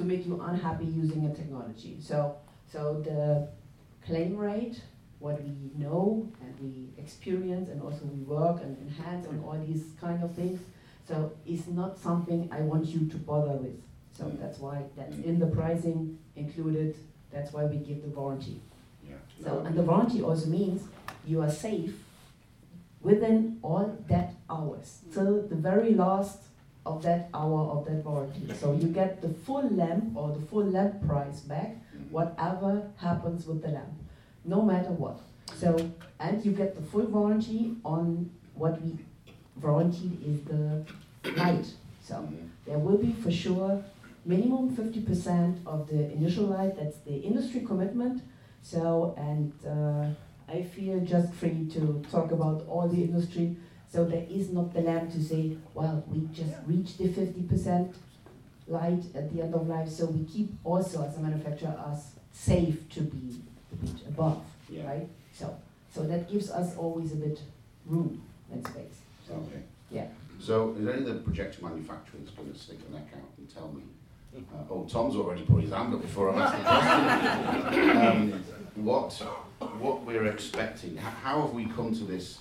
[0.00, 1.98] to make you unhappy using a technology.
[2.00, 2.36] So,
[2.72, 3.48] so the
[4.06, 4.80] claim rate,
[5.18, 9.84] what we know and we experience and also we work and enhance on all these
[10.00, 10.58] kind of things,
[11.06, 13.78] so it's not something I want you to bother with.
[14.16, 14.40] So mm.
[14.40, 15.24] that's why that's mm.
[15.24, 16.96] in the pricing included,
[17.30, 18.60] that's why we give the warranty.
[19.06, 19.16] Yeah.
[19.44, 20.82] So, and the warranty also means
[21.26, 21.94] you are safe
[23.02, 25.12] within all that hours, mm.
[25.12, 26.38] till the very last
[26.86, 28.52] of that hour of that warranty.
[28.58, 31.76] So you get the full lamp or the full lamp price back,
[32.10, 33.92] whatever happens with the lamp,
[34.44, 35.20] no matter what.
[35.56, 38.98] So, and you get the full warranty on what we
[39.60, 40.84] warranted is the
[41.36, 41.66] light.
[42.02, 42.26] So
[42.66, 43.84] there will be for sure
[44.24, 48.22] minimum 50% of the initial light, that's the industry commitment.
[48.62, 53.56] So, and uh, I feel just free to talk about all the industry.
[53.92, 57.92] So there is not the lamp to say, well, we just reached the 50%
[58.68, 59.88] light at the end of life.
[59.88, 63.40] So we keep also as a manufacturer us safe to be
[63.72, 64.86] a bit above, Yeah.
[64.86, 65.08] right?
[65.34, 65.56] So,
[65.92, 67.40] so that gives us always a bit
[67.86, 68.22] room
[68.52, 69.00] and space.
[69.26, 69.62] So, Okay.
[69.90, 70.06] yeah.
[70.38, 73.72] So is any of the projector manufacturers going to stick a neck out and tell
[73.72, 73.82] me?
[74.36, 76.58] Uh, oh, Tom's already put his hand up before I've asked
[77.72, 77.96] the question.
[78.06, 78.44] um,
[78.76, 79.12] what,
[79.80, 82.38] what we're expecting, how have we come to this,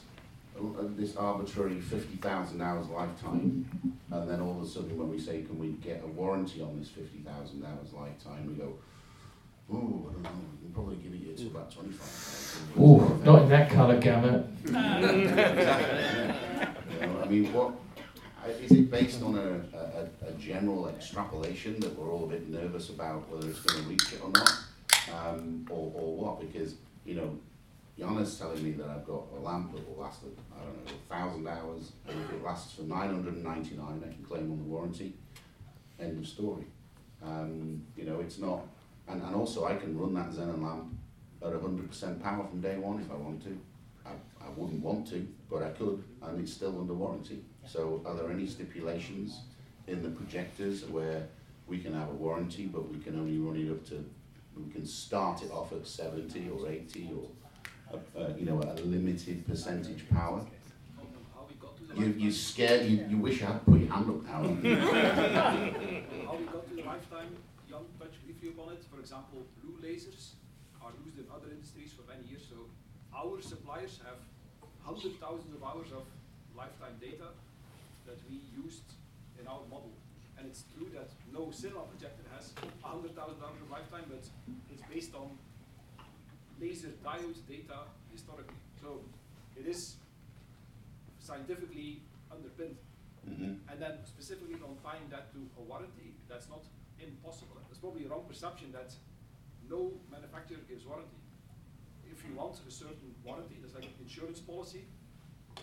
[0.95, 3.65] this arbitrary 50,000 hours lifetime?
[4.11, 6.79] And then all of a sudden when we say, can we get a warranty on
[6.79, 8.73] this 50,000 hours lifetime, we go,
[9.71, 12.81] ooh, I don't know, we can probably give it you to about 25,000.
[12.81, 14.45] Ooh, not in that colour gamut.
[16.99, 17.73] You know, I mean, what,
[18.59, 22.89] is it based on a, a, a general extrapolation that we're all a bit nervous
[22.89, 24.51] about whether it's going to reach it or not?
[25.13, 26.39] Um, or, or what?
[26.39, 27.37] Because, you know,
[27.99, 31.13] Jana's telling me that I've got a lamp that will last, I don't know, a
[31.13, 35.15] thousand hours, and if it lasts for 999, I can claim on the warranty.
[35.99, 36.65] End of story.
[37.21, 38.61] Um, you know, it's not,
[39.09, 40.97] and, and also I can run that Xenon lamp
[41.41, 43.59] at 100% power from day one if I want to.
[44.05, 44.11] I,
[44.45, 47.43] I wouldn't want to, but I could, and it's still under warranty.
[47.67, 49.41] So are there any stipulations
[49.87, 51.27] in the projectors where
[51.67, 54.05] we can have a warranty, but we can only run it up to,
[54.55, 57.29] we can start it off at 70 or 80 or,
[57.93, 60.45] uh, uh, you know, a limited percentage power?
[61.95, 64.39] You, you scared, you, you wish you had put your hand up now.
[64.45, 67.35] How we got to the lifetime,
[67.67, 68.85] Jan touched briefly upon it.
[68.93, 70.37] For example, blue lasers
[70.81, 72.45] are used in other industries for many years.
[72.47, 72.69] So
[73.11, 74.21] our suppliers have
[74.85, 76.05] hundred thousands of hours of
[76.55, 77.33] lifetime data
[78.05, 78.85] that we used
[79.41, 79.91] in our model.
[80.37, 84.23] And it's true that no cinema projector has hundred thousand hours of lifetime, but
[84.71, 85.35] it's based on
[86.59, 87.79] laser diode data
[88.11, 88.59] historically.
[88.81, 89.01] So
[89.55, 89.95] it is
[91.19, 92.77] scientifically underpinned.
[93.27, 93.59] Mhm.
[93.69, 96.63] And then specifically on tying that to a warranty, that's not
[96.99, 97.57] impossible.
[97.67, 98.93] There's probably a wrong perception that
[99.69, 101.17] no manufacturer gives warranty.
[102.11, 104.85] If you want a certain warranty, there's like an insurance policy,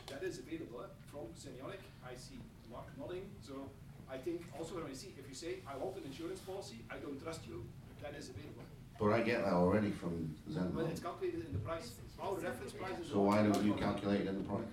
[0.08, 1.80] that is available eh, from Cinionic.
[2.04, 2.38] I see
[2.70, 3.70] Mark nodding, so
[4.08, 6.98] I think also when I see, if you say, I want an insurance policy, I
[6.98, 7.64] don't trust you,
[8.02, 8.64] that is available.
[8.98, 10.90] But I get that already from But Xenon.
[10.90, 11.92] it's calculated in the price.
[12.20, 13.10] Our reference price is.
[13.10, 14.64] So why don't you calculate it in the price?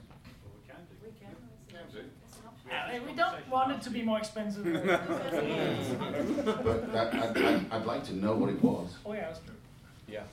[2.71, 4.63] Uh, we don't want it to be more expensive.
[6.45, 8.95] But that, I'd, I'd, I'd like to know what it was.
[9.05, 9.53] Oh yeah, that's true.
[10.07, 10.23] Yeah.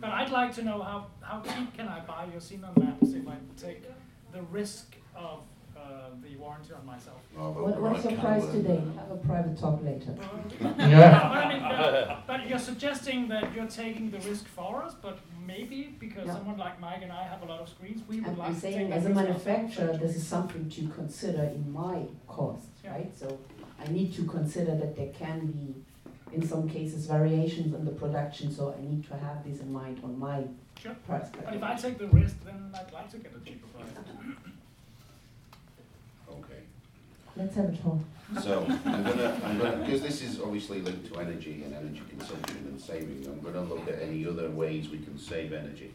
[0.00, 3.26] But I'd like to know how, how cheap can I buy your Xenon lamps if
[3.26, 3.84] I take
[4.32, 5.40] the risk of
[5.88, 7.20] uh, the warranty on myself?
[7.34, 8.80] What, what's your price today?
[8.96, 10.14] Have a private talk later.
[10.78, 11.28] Yeah.
[11.32, 15.18] but I mean, uh, but your suggesting that you're taking the risk for us, but
[15.46, 16.34] maybe because Yeah.
[16.34, 18.54] someone like Mike and I have a lot of screens, we would I'm, like I'm
[18.54, 22.68] to take saying, that as a manufacturer, this is something to consider in my cost,
[22.84, 22.92] Yeah.
[22.92, 23.10] right?
[23.22, 23.38] So
[23.82, 25.74] I need to consider that there can be,
[26.32, 30.00] in some cases, variations in the production, so I need to have this in mind
[30.04, 30.38] on my
[30.82, 30.94] Sure.
[31.06, 33.92] price But if I take the risk, then I'd like to get a cheaper price.
[37.38, 37.42] Okay.
[37.44, 37.98] Let's have a talk.
[38.42, 42.56] So I'm gonna, I'm gonna, because this is obviously linked to energy and energy consumption
[42.68, 45.94] and saving, I'm gonna look at any other ways we can save energy.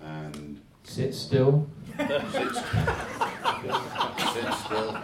[0.00, 1.68] And Sit still.
[1.96, 2.52] sit, still
[4.32, 4.96] sit still.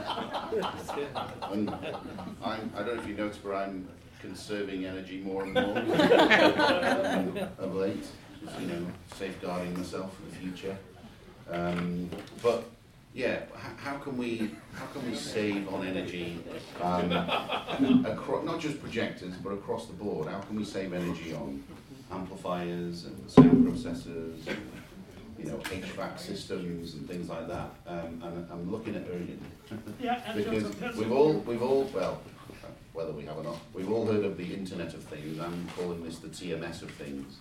[1.52, 1.70] And
[2.42, 3.88] I'm, I don't know if you noticed, but I'm
[4.20, 5.62] conserving energy more and more
[7.58, 8.04] of late,
[8.44, 10.76] just, you know, safeguarding myself for the future.
[11.50, 12.10] Um,
[12.42, 12.64] but
[13.18, 13.40] yeah,
[13.76, 16.38] how can we how can we save on energy
[16.80, 17.10] um,
[18.06, 20.28] across not just projectors but across the board?
[20.28, 21.64] How can we save energy on
[22.12, 24.70] amplifiers and sound processors, and,
[25.36, 27.70] you know, HVAC systems and things like that?
[27.88, 29.40] Um, and I'm looking at Ergen
[30.00, 32.22] Yeah, because we've all we've all well
[32.92, 35.40] whether we have or not we've all heard of the Internet of Things.
[35.40, 37.38] I'm calling this the TMS of things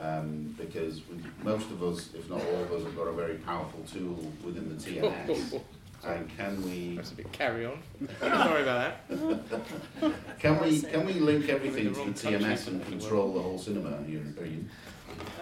[0.00, 3.36] um, because we, most of us, if not all of us, have got a very
[3.36, 5.60] powerful tool within the TMS.
[6.04, 6.96] and can we?
[6.96, 7.78] That's a bit carry on.
[8.20, 10.12] Sorry about that.
[10.38, 13.00] can we can we link everything to the country TMS and the world.
[13.00, 13.96] control the whole cinema?
[13.96, 14.64] Are you, are you?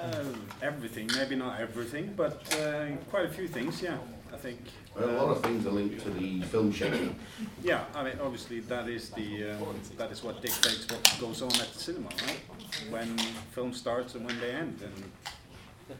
[0.00, 3.98] Um, everything, maybe not everything, but uh, quite a few things, yeah,
[4.37, 4.61] I think.
[4.95, 7.14] Well, a lot of things are linked to the film schedule.
[7.62, 11.53] Yeah, I mean, obviously that is the um, that is what dictates what goes on
[11.53, 12.41] at the cinema, right?
[12.91, 13.16] When
[13.57, 15.99] film starts and when they end, and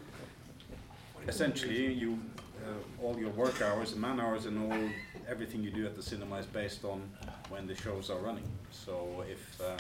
[1.27, 2.19] essentially you
[2.63, 4.91] uh, all your work hours and man hours and all
[5.27, 7.09] everything you do at the cinema is based on
[7.49, 8.49] when the shows are running.
[8.71, 9.79] So if uh,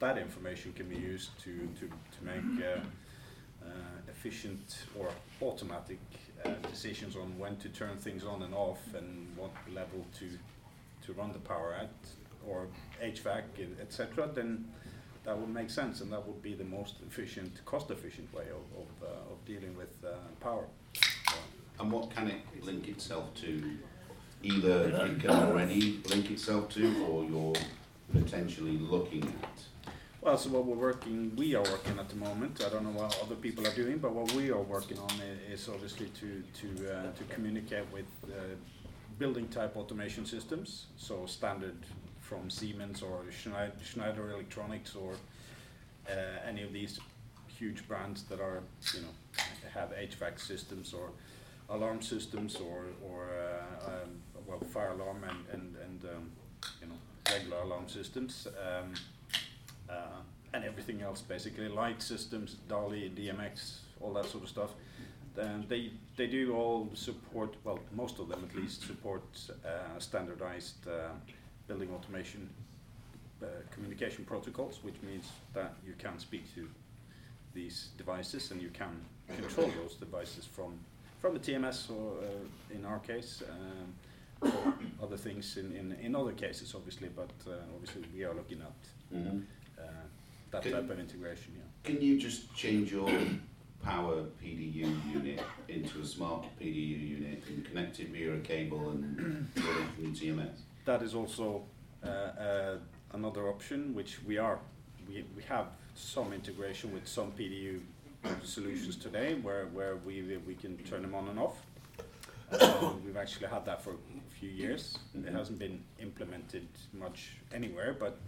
[0.00, 2.80] that information can be used to to to make uh, uh,
[4.08, 5.08] efficient or
[5.42, 6.00] automatic
[6.44, 10.26] uh, decisions on when to turn things on and off and what level to
[11.04, 11.90] to run the power at
[12.46, 12.66] or
[13.02, 13.42] HVAC
[13.80, 14.28] etc.
[14.34, 14.66] Then
[15.24, 18.64] that would make sense and that would be the most efficient, cost efficient way of
[18.82, 20.66] of, uh, of dealing with uh, power.
[21.80, 23.78] And what can it link itself to?
[24.42, 27.54] Either it can already link itself to, or you're
[28.12, 29.58] potentially looking at.
[30.20, 32.60] Well, so what we're working, we are working at the moment.
[32.64, 35.10] I don't know what other people are doing, but what we are working on
[35.48, 38.56] is obviously to to uh, to communicate with uh,
[39.20, 40.86] building type automation systems.
[40.96, 41.76] So standard
[42.20, 45.12] from Siemens or Schneider, Electronics or
[46.10, 46.98] uh, any of these
[47.46, 48.62] huge brands that are
[48.94, 49.14] you know
[49.72, 51.10] have HVAC systems or
[51.70, 54.10] alarm systems or or uh, um,
[54.48, 56.30] well fire alarm and and and um,
[56.80, 56.98] you know
[57.30, 58.48] regular alarm systems.
[58.48, 58.94] Um,
[59.90, 60.20] uh,
[60.54, 64.70] and everything else basically, light systems, DALI, DMX, all that sort of stuff.
[65.34, 69.22] Then they they do all support, well, most of them at least support
[69.64, 71.10] uh, standardized uh,
[71.68, 72.48] building automation
[73.42, 76.68] uh, communication protocols, which means that you can speak to
[77.54, 78.90] these devices and you can
[79.36, 80.72] control those devices from
[81.20, 83.42] from the TMS or uh, in our case.
[83.48, 83.94] Um,
[84.40, 84.72] or
[85.02, 88.72] other things in, in, in other cases, obviously, but uh, obviously we are looking at
[89.12, 89.42] Mhm.
[90.50, 91.54] That Can- type of integration.
[91.56, 91.62] Yeah.
[91.84, 93.08] Can you just change your
[93.82, 99.48] power PDU unit into a smart PDU unit and connect it via a cable and
[99.56, 100.60] run it from TMS?
[100.84, 101.62] That is also
[102.04, 102.76] uh, uh,
[103.12, 104.58] another option, which we are
[105.08, 107.80] we, we have some integration with some PDU
[108.44, 111.56] solutions today, where where we we can turn them on and off.
[112.52, 114.98] Uh, we've actually had that for a few years.
[115.14, 118.18] It hasn't been implemented much anywhere, but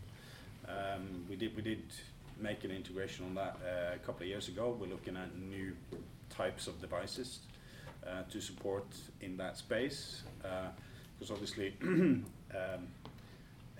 [0.70, 1.82] um, we did we did
[2.38, 4.76] make an integration on that uh, a couple of years ago.
[4.78, 5.76] We're looking at new
[6.30, 7.40] types of devices
[8.06, 8.86] uh, to support
[9.20, 12.24] in that space, because obviously um,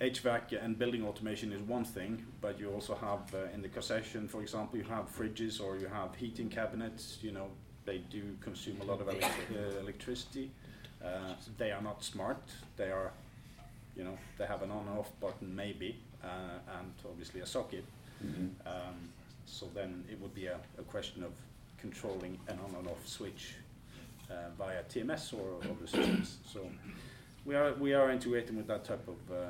[0.01, 4.27] HVAC and building automation is one thing, but you also have uh, in the concession,
[4.27, 7.19] for example, you have fridges or you have heating cabinets.
[7.21, 7.47] You know,
[7.85, 10.49] they do consume a lot of uh, electricity.
[11.05, 12.41] Uh, they are not smart.
[12.77, 13.11] They are,
[13.95, 17.85] you know, they have an on-off button maybe, uh, and obviously a socket.
[18.23, 18.49] Mhm.
[18.65, 18.95] Um,
[19.45, 21.31] so then it would be a, a question of
[21.79, 23.55] controlling an on and off switch
[24.29, 26.37] uh, via TMS or other systems.
[26.45, 26.59] So
[27.45, 29.45] we are we are integrating with that type of uh,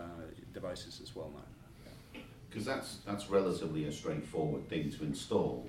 [0.54, 2.22] devices as well now.
[2.50, 5.68] Because that's that's relatively a straightforward thing to install.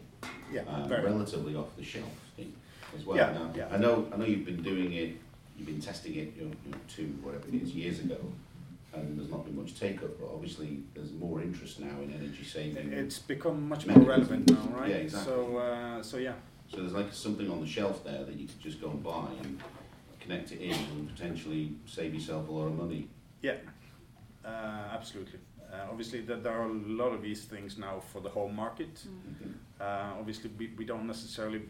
[0.53, 1.05] Yeah, very.
[1.05, 2.05] relatively off the shelf
[2.37, 2.53] thing
[2.97, 3.17] as well.
[3.17, 3.69] Yeah, Now, yeah.
[3.71, 5.17] I know I know you've been doing it,
[5.57, 8.19] you've been testing it, you know, two whatever it is years ago.
[8.95, 12.45] And there's not been much take up, but obviously there's more interest now in energy
[12.45, 12.93] saving.
[12.93, 14.91] It's become much more relevant now, right?
[14.91, 15.33] Yeah, exactly.
[15.33, 16.35] So, uh, so yeah.
[16.69, 19.29] So there's like something on the shelf there that you could just go and buy
[19.43, 19.61] and
[20.21, 23.09] connect it in and potentially save yourself a lot of money.
[23.41, 23.57] Yeah,
[24.45, 24.49] uh,
[24.93, 25.39] absolutely.
[25.73, 28.95] Uh, obviously, that there are a lot of these things now for the home market.
[29.07, 29.55] Mhm.
[29.81, 31.63] Uh, obviously, we, we don't necessarily.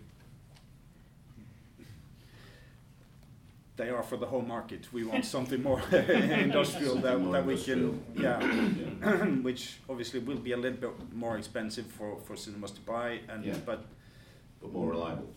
[3.82, 4.86] They are for the home market.
[4.92, 9.16] We want something more industrial that, more that we can, yeah, Yeah.
[9.48, 13.44] which obviously will be a little bit more expensive for, for cinemas to buy, and
[13.44, 13.56] Yeah.
[13.66, 13.80] but
[14.60, 15.30] But more reliable.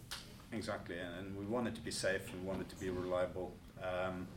[0.52, 3.52] Exactly, and, and we want it to be safe, we want it to be reliable.
[3.82, 4.28] Um,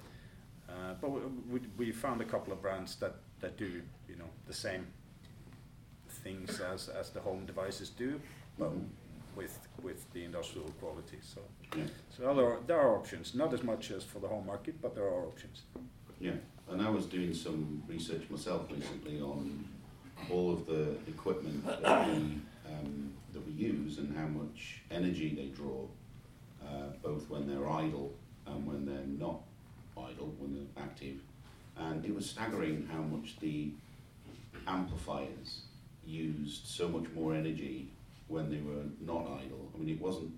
[0.70, 1.20] uh, but we,
[1.52, 3.66] we, we found a couple of brands that, that do,
[4.08, 4.86] you know, the same
[6.24, 8.18] things as, as the home devices do,
[8.58, 8.86] but Mhm.
[9.38, 11.18] With, with the industrial quality.
[11.22, 11.40] So,
[11.76, 11.84] Yeah.
[12.14, 14.94] so there are, there are options, not as much as for the home market, but
[14.96, 15.62] there are options.
[16.20, 19.64] Yeah, and I was doing some research myself recently on
[20.30, 22.14] all of the equipment that we,
[22.72, 25.80] um, that we use and how much energy they draw,
[26.66, 28.12] uh, both when they're idle
[28.46, 29.40] and when they're not
[29.96, 31.18] idle, when they're active.
[31.76, 33.70] And it was staggering how much the
[34.66, 35.62] amplifiers
[36.04, 37.88] used so much more energy
[38.28, 39.70] when they were not idle.
[39.74, 40.32] I mean, it wasn't,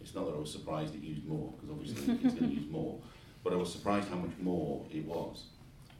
[0.00, 2.70] it's not that I was surprised it used more, because obviously it's going to use
[2.70, 2.98] more,
[3.42, 5.44] but I was surprised how much more it was.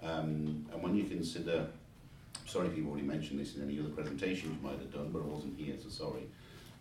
[0.02, 1.66] Um, and when you consider,
[2.46, 5.22] sorry if you've already mentioned this in any other presentations you might have done, but
[5.22, 6.28] I wasn't here, so sorry.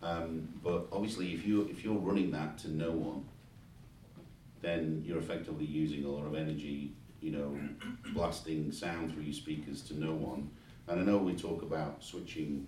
[0.02, 3.24] Um, but obviously, if you if you're running that to no one,
[4.60, 6.92] then you're effectively using a lot of energy.
[7.22, 7.58] You know,
[8.12, 10.50] blasting sound through your speakers to no one.
[10.86, 12.66] And I know we talk about switching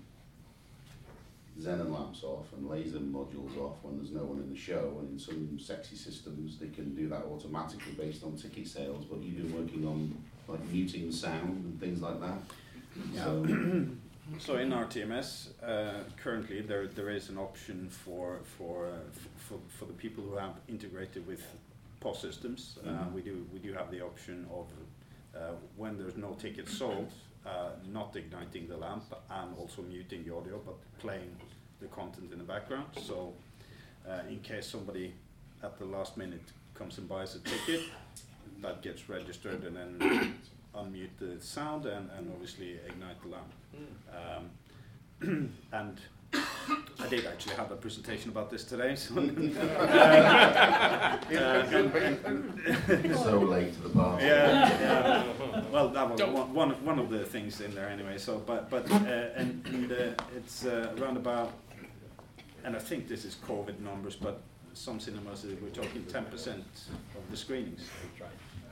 [1.60, 5.10] xenon lamps off and laser modules off when there's no one in the show, and
[5.12, 9.04] in some sexy systems they can do that automatically based on ticket sales.
[9.04, 10.14] But you've been working on
[10.48, 12.38] like muting sound and things like that.
[13.14, 13.46] So,
[14.40, 19.28] So in our TMS, uh, currently there there is an option for for uh, f-
[19.36, 21.42] for for the people who have integrated with
[22.00, 22.78] POS systems.
[22.84, 23.12] Uh, Mhm.
[23.12, 24.66] we do we do have the option of
[25.34, 27.12] uh, when there's no tickets sold,
[27.46, 31.30] uh, not igniting the lamp and also muting the audio, but playing
[31.80, 32.86] the content in the background.
[33.06, 33.32] So
[34.08, 35.14] uh, in case somebody
[35.62, 36.42] at the last minute
[36.74, 37.82] comes and buys a ticket,
[38.62, 40.34] that gets registered and then
[40.74, 43.52] unmute the sound and, and obviously ignite the lamp.
[45.20, 46.00] Um, and
[46.98, 48.96] I did actually have a presentation about this today.
[48.96, 49.22] So, uh,
[53.14, 54.24] So late to the party.
[54.24, 55.24] Yeah, yeah.
[55.76, 58.16] Well, that was one, one, of- one of the things in there anyway.
[58.16, 58.96] So, but but uh,
[59.40, 59.96] and, and uh,
[60.34, 61.52] it's uh, around about,
[62.64, 64.40] and I think this is COVID numbers, but
[64.72, 67.82] some cinemas we're talking 10% of the screenings.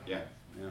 [0.07, 0.21] Yeah.
[0.59, 0.69] Yeah.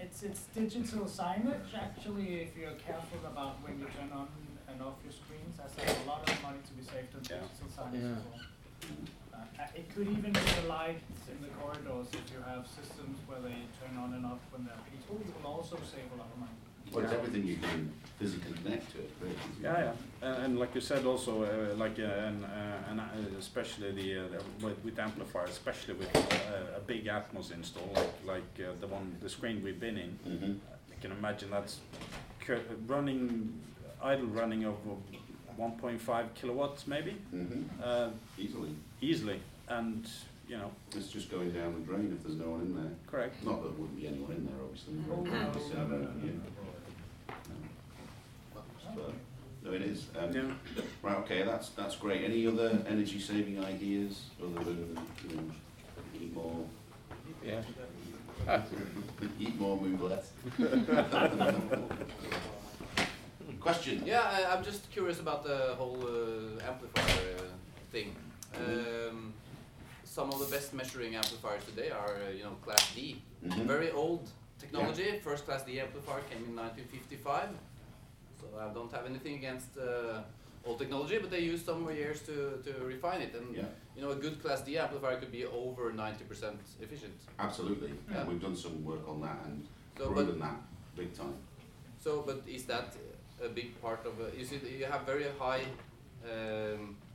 [0.00, 4.26] It's, it's digital signage, actually, if you're careful about when you turn on
[4.68, 7.46] and off your screens, as there's a lot of money to be saved on Yeah.
[7.46, 8.18] digital signage Yeah.
[8.18, 8.98] as well.
[9.58, 13.40] Uh, it could even be the lights in the corridors, if you have systems where
[13.40, 16.28] they turn on and off when there are people, you will also save a lot
[16.32, 16.52] of money.
[16.92, 19.34] Well, it's everything you can physically connect to it, really.
[19.62, 23.04] Yeah, yeah, and, and like you said, also uh, like uh, and uh, and uh,
[23.38, 28.14] especially the, uh, the with, with amplifiers, especially with uh, a big Atmos install, like
[28.26, 30.18] like uh, the one the screen we've been in.
[30.26, 30.58] Mhm.
[30.90, 31.80] I can imagine that's
[32.86, 33.52] running
[34.02, 34.98] idle running of of
[35.58, 37.64] 1.5 kilowatts maybe Mhm.
[37.82, 38.74] uh, Easily.
[39.00, 40.08] Easily, and
[40.48, 42.90] you know It's just going down the drain if there's no one in there.
[43.06, 43.44] correct.
[43.44, 44.94] Not that there wouldn't be anyone in there, obviously.
[45.10, 46.32] Oh, but no, it's, no, um, no, no, yeah.
[48.94, 49.02] no.
[49.64, 50.06] No, it is.
[50.18, 50.50] Um, Yeah.
[51.02, 52.24] Right, okay, that's that's great.
[52.24, 54.96] Any other energy saving ideas other than
[55.28, 55.42] you know,
[56.20, 56.64] eat more,
[57.44, 57.62] Yeah.
[59.40, 60.30] eat more, move less?
[63.60, 64.02] Question.
[64.06, 67.42] Yeah, I, I'm just curious about the whole uh, amplifier uh,
[67.92, 68.14] thing.
[68.56, 69.32] Um,
[70.04, 73.22] some of the best measuring amplifiers today are, uh, you know, Class D.
[73.44, 73.66] Mhm.
[73.66, 74.28] Very old
[74.58, 75.20] technology.
[75.20, 77.50] First Class D amplifier came in 1955.
[78.40, 80.22] So I don't have anything against uh,
[80.64, 82.34] old technology, but they used some more years to,
[82.64, 83.34] to refine it.
[83.34, 87.14] And Yeah, you know, a good Class D amplifier could be over 90% efficient.
[87.38, 87.92] absolutely.
[88.10, 88.24] Yeah.
[88.28, 89.66] We've done some work on that and
[89.98, 90.58] So, proven that
[90.96, 91.34] big time.
[92.04, 92.94] So, but is that
[93.44, 94.34] a big part of it?
[94.38, 95.64] You see, you have very high
[96.24, 97.07] um, uh,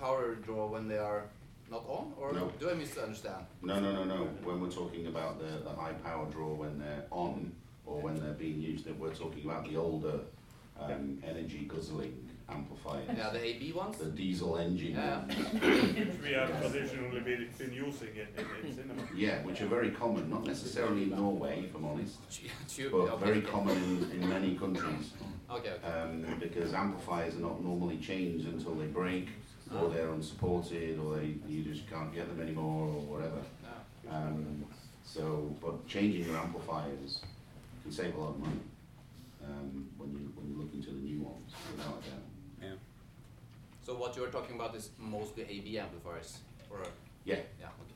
[0.00, 1.24] power draw when they are
[1.70, 2.52] not on, or No.
[2.60, 3.46] do I misunderstand?
[3.62, 4.24] No, no, no, no.
[4.42, 7.52] When we're talking about the, the high power draw when they're on
[7.86, 10.20] or when they're being used, then we're talking about the older
[10.78, 13.08] um, energy guzzling amplifiers.
[13.16, 13.96] Yeah, the AB ones?
[13.96, 15.20] The diesel engine Yeah.
[15.24, 19.02] Which we have traditionally been, been using in, in, in cinema.
[19.14, 22.16] Yeah, which are very common, not necessarily in Norway, if I'm honest,
[22.68, 23.24] Tube, but okay.
[23.24, 23.76] very common
[24.12, 25.12] in, in many countries.
[25.50, 25.86] Okay, okay.
[25.88, 29.28] Um, because amplifiers are not normally changed until they break,
[29.72, 33.42] or they're unsupported, or they, you just can't get them anymore, or whatever.
[34.10, 34.64] Um,
[35.04, 37.22] so, but changing your amplifiers
[37.82, 38.60] can save a lot of money
[39.44, 42.22] um, when you when you look into the new ones, without a doubt.
[42.62, 42.68] Yeah.
[43.82, 46.38] So what you're talking about is mostly AB amplifiers,
[46.70, 46.78] or?
[47.24, 47.36] Yeah.
[47.60, 47.92] Yeah, okay.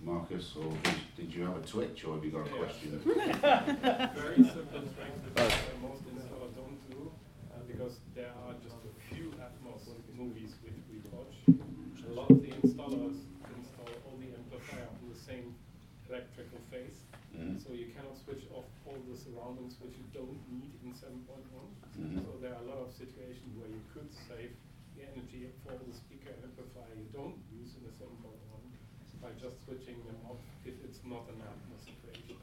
[0.00, 3.00] Marcus, or did, did you have a twitch, or have you got a question?
[3.04, 5.52] Very simple things that
[5.82, 7.10] most installers don't do,
[7.50, 11.34] uh, because there are just a few Atmos movies which we watch.
[11.50, 13.18] A lot of the installers
[13.50, 15.54] install all the amplifier on the same
[16.08, 17.02] electrical phase,
[17.34, 17.58] Mhm.
[17.60, 21.68] so you cannot switch off all the surroundings which you don't need in 7.1.
[21.98, 22.22] Mhm.
[22.24, 24.54] So there are a lot of situations where you could save
[24.96, 28.62] the energy for the speaker amplifier you don't use in the 7.1
[29.20, 32.38] by just switching them off if it's not an Atmos situation.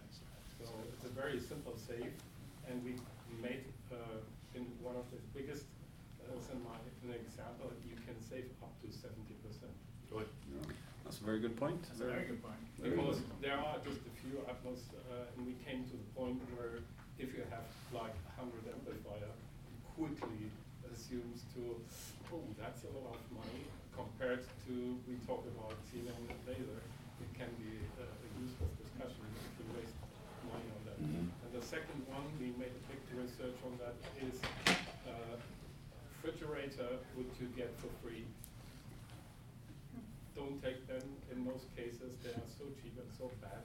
[0.62, 2.12] So it's a very simple save,
[2.68, 2.94] and we
[3.42, 4.20] made uh,
[4.56, 5.66] in one of the biggest
[6.22, 9.72] uh, semi an example you can save up to seventy percent.
[11.06, 11.82] That's a very good point.
[11.86, 12.58] That's a very good point.
[12.82, 16.82] Because there are just a few Atmos, uh, and we came to the point where
[17.22, 19.30] if you have like a hundred amplifier,
[19.70, 20.50] you quickly
[20.90, 21.78] assumes to,
[22.34, 24.74] oh, that's a lot of money compared to,
[25.06, 26.82] we talk about xenon laser,
[27.22, 29.96] it can be uh, a useful discussion if you waste
[30.50, 30.98] money on that.
[31.00, 31.30] Mhm.
[31.46, 33.02] And the second one, we made a big
[33.36, 34.40] research on that, is
[35.08, 35.36] uh,
[36.24, 38.24] refrigerator would you get for free
[40.36, 41.04] don't take them.
[41.32, 43.64] In most cases, they are so cheap and so bad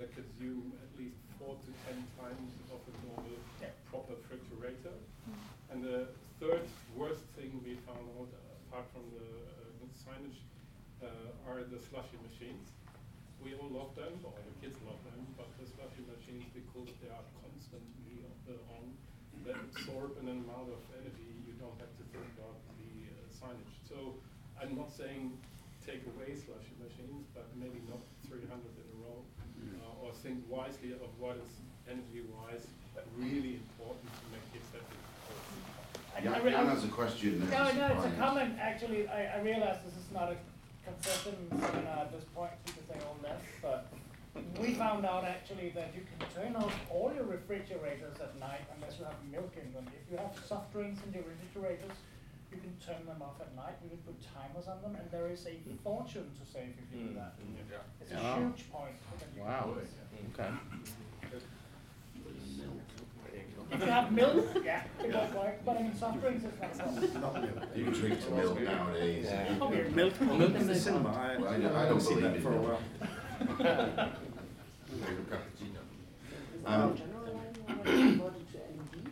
[0.00, 3.36] they consume at least four to ten times of a normal
[3.92, 4.96] proper refrigerator.
[5.68, 6.08] And the
[6.40, 6.64] third
[6.96, 8.32] worst thing we found out,
[8.68, 9.28] apart from the
[9.60, 10.40] uh, signage,
[11.04, 12.72] uh, are the slushy machines.
[13.44, 17.12] We all love them, or the kids love them, but the slushy machines, because they
[17.12, 18.88] are constantly uh, on,
[19.29, 23.76] they absorb an amount of energy you don't have to think about the uh, signage.
[23.88, 24.20] So
[24.60, 25.32] I'm not saying
[25.86, 29.24] take away slushy machines, but maybe not 300 in a row,
[29.80, 31.52] uh, or think wisely of what is
[31.88, 32.68] energy-wise
[33.16, 34.96] really important to make kids happy.
[36.16, 37.40] I- Jan, I Jan has a question.
[37.40, 38.18] No, there's no, it's a surprise.
[38.18, 40.36] comment, actually, I, I realize this is not a
[40.84, 43.89] concession seminar at this point because they all left, but
[44.60, 48.98] we found out actually that you can turn off all your refrigerators at night unless
[48.98, 49.86] you have milk in them.
[49.88, 51.96] If you have soft drinks in your refrigerators,
[52.52, 55.28] you can turn them off at night, you can put timers on them, and there
[55.30, 57.14] is a fortune to save if you do hmm.
[57.16, 57.34] that.
[57.38, 58.02] Hmm.
[58.02, 58.36] It's a Wow.
[58.38, 58.94] huge point.
[59.18, 59.76] that you can Wow.
[59.80, 59.90] use.
[60.34, 60.50] Okay.
[63.72, 67.04] If you have milk, yeah, it does work, but I mean, soft drinks is not
[67.04, 67.50] a problem.
[67.76, 69.26] You can drink some milk nowadays.
[69.28, 69.88] Okay.
[69.94, 71.10] Milk, milk in the cinema.
[71.10, 72.80] I, Well, I I don't- I haven't don't seen believe that in for a milk.
[73.00, 73.08] while.
[76.66, 78.24] Um, General lighting already to
[78.58, 79.08] LED,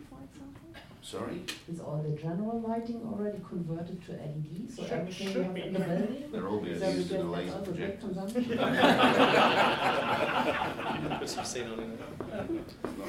[1.02, 1.42] sorry?
[1.72, 5.54] Is all the general lighting already converted to LED, so Should- everything should you have
[5.54, 5.62] be.
[5.62, 6.24] in the building?
[6.32, 8.06] They're all being So we used in get a laser also big projector.
[8.06, 8.56] consumption?
[8.56, 8.68] Not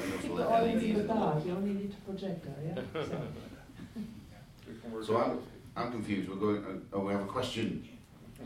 [0.00, 2.74] enough People LED always in the dark, you only need a projector, yeah?
[2.94, 3.28] So-
[5.02, 5.38] So I'm,
[5.76, 7.86] I'm confused, we're going, uh, oh, we have a question.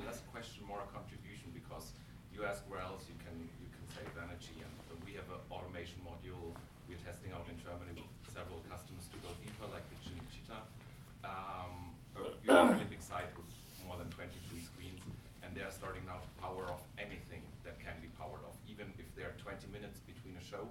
[0.05, 1.14] Less a question, more a contribution, because
[2.45, 4.73] ask where else you can, you can save energy, and
[5.03, 6.53] we have an automation module
[6.85, 10.61] we're testing out in Germany with several customers to go deeper, like the Cinecittà.
[11.25, 11.97] Um,
[12.45, 13.49] have a really big site with
[13.89, 15.01] more than twenty-three screens,
[15.41, 18.93] and they are starting now to power off anything that can be powered off, even
[19.01, 20.69] if there are twenty minutes between a show,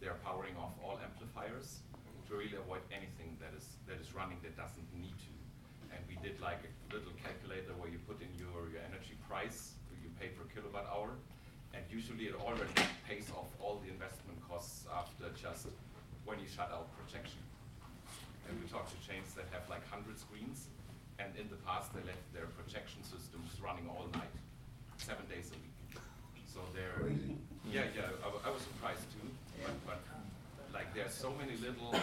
[0.00, 1.84] they are powering off all amplifiers
[2.24, 5.32] to really avoid anything that is, that is running that doesn't need to.
[5.92, 9.76] And we did like a little calculator where you put in your, your energy price,
[10.00, 11.12] you pay per kilowatt hour,
[11.76, 12.72] and usually it already
[13.06, 15.68] pays off all the investment costs after just
[16.24, 17.38] when you shut out projection.
[18.48, 20.66] And we talked to chains that have like hundred screens,
[21.20, 24.32] and in the past they left their projection systems running all night,
[24.98, 26.00] seven days a week.
[26.48, 27.36] So they're, Crazy.
[27.70, 29.24] yeah, yeah, I, I was surprised too,
[29.64, 30.00] but, but
[30.74, 31.94] like there's so many little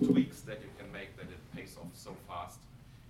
[0.00, 2.60] tweaks that you can make that it pays off so fast.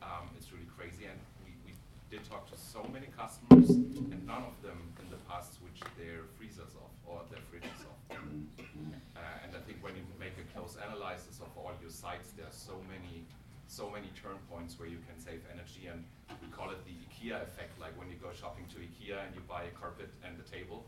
[0.03, 1.73] Um, it's really crazy, and we, we
[2.11, 6.27] did talk to so many customers, and none of them in the past switched their
[6.37, 8.03] freezers off or their fridges off.
[8.11, 12.47] Uh, and I think when you make a close analysis of all your sites, there
[12.47, 13.25] are so many,
[13.67, 16.05] so many turn points where you can save energy, and
[16.43, 17.79] we call it the IKEA effect.
[17.81, 20.85] Like when you go shopping to IKEA and you buy a carpet and a table,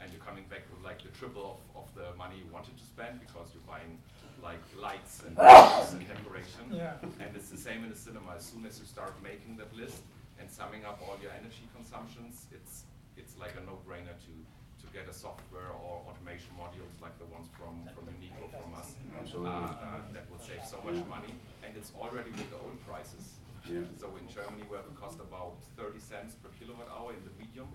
[0.00, 2.84] and you're coming back with like the triple of, of the money you wanted to
[2.84, 4.00] spend because you're buying
[4.42, 6.64] like lights and and decoration.
[6.72, 6.96] Yeah.
[7.20, 8.40] And it's the same in the cinema.
[8.40, 10.00] As soon as you start making that list
[10.40, 12.84] and summing up all your energy consumptions, it's
[13.16, 14.32] it's like a no-brainer to
[14.90, 18.94] to get a software or automation modules like the ones from from Unico from us.
[19.18, 19.50] Absolutely.
[19.50, 21.32] Uh, uh, that would save so much money,
[21.64, 23.38] and it's already with the old prices.
[23.68, 23.86] Yeah.
[24.00, 27.34] So in Germany, we have a cost about 30 cents per kilowatt hour in the
[27.38, 27.68] medium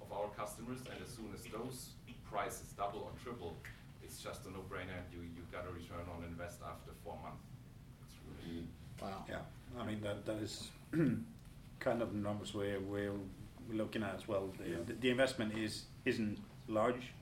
[0.00, 1.92] of our customers, and as soon as those
[2.24, 3.56] prices double or triple,
[4.02, 7.44] it's just a no-brainer, and you you got a return on invest after four months.
[8.06, 8.64] It's really
[9.02, 9.24] Wow.
[9.28, 9.42] Yeah,
[9.80, 10.70] I mean, that, that is
[11.80, 13.10] kind of the numbers we're, we're
[13.72, 14.52] looking at as well.
[14.58, 14.76] The, Yeah.
[14.86, 16.38] the- the investment is, isn't
[16.68, 17.12] large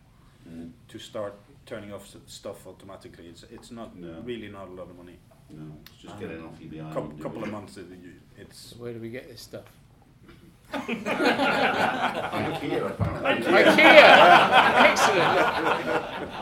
[0.48, 0.70] Mm.
[0.88, 1.34] to start
[1.66, 3.26] turning off stuff automatically.
[3.26, 4.22] It's, it's not, No.
[4.24, 5.18] really not a lot of money.
[5.50, 8.72] No, it's just getting off EBI and Couple, doing couple of months, it- you- it's.
[8.76, 9.66] Where do we get this stuff?
[10.72, 13.52] IKEA, apparently.
[13.52, 14.90] IKEA!
[14.90, 16.40] Excellent.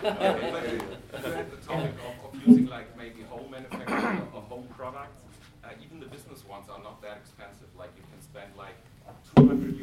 [1.50, 5.22] the topic of, of using like maybe home manufacturing or home products,
[5.64, 7.68] uh, even the business ones are not that expensive.
[7.78, 8.76] Like you can spend like
[9.36, 9.76] 200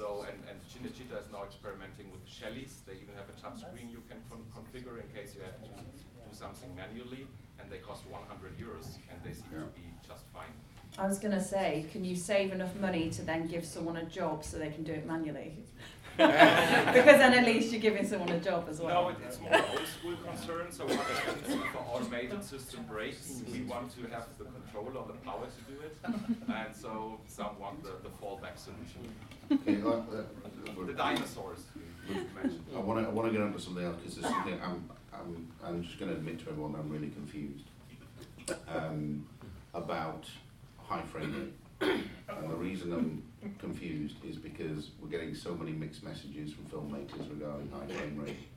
[0.00, 2.72] So, and, and Cinecittà is now experimenting with Shellys.
[2.86, 5.68] They even have a touch screen you can con- configure in case you have to
[5.68, 7.26] do something manually,
[7.58, 10.54] and they cost 100 euros, and they seem to be just fine.
[10.96, 14.04] I was going to say, can you save enough money to then give someone a
[14.04, 15.52] job so they can do it manually?
[16.16, 19.02] because then at least you're giving someone a job as well.
[19.02, 20.72] No, it, it's more old school concern.
[20.72, 23.42] So what happens if an automated system breaks?
[23.52, 25.96] We want to have the control or the power to do it,
[26.48, 29.02] and so some want the, the fallback solution.
[29.50, 30.00] Okay, uh,
[30.86, 31.60] The dinosaurs.
[32.74, 35.48] I want to I want to get onto something else because there's something I'm I'm
[35.64, 37.64] I'm just going to admit to everyone I'm really confused
[38.68, 39.26] um,
[39.74, 40.26] about
[40.78, 42.00] high frame rate.
[42.28, 43.22] And the reason I'm
[43.58, 48.48] confused is because we're getting so many mixed messages from filmmakers regarding high frame rate.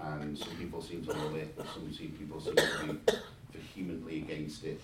[0.00, 3.12] And some people seem to love it, some people seem to be
[3.52, 4.80] vehemently against it.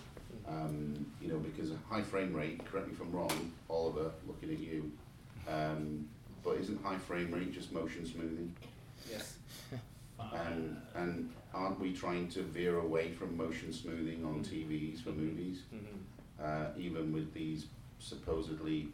[0.47, 4.51] Um, you know, because a high frame rate, correct me if I'm wrong, Oliver, looking
[4.51, 4.91] at you,
[5.47, 6.07] um,
[6.43, 8.53] but isn't high frame rate just motion smoothing?
[9.09, 9.37] Yes.
[10.33, 15.61] And, and aren't we trying to veer away from motion smoothing on TVs for movies?
[16.43, 17.67] Uh, even with these
[17.99, 18.89] supposedly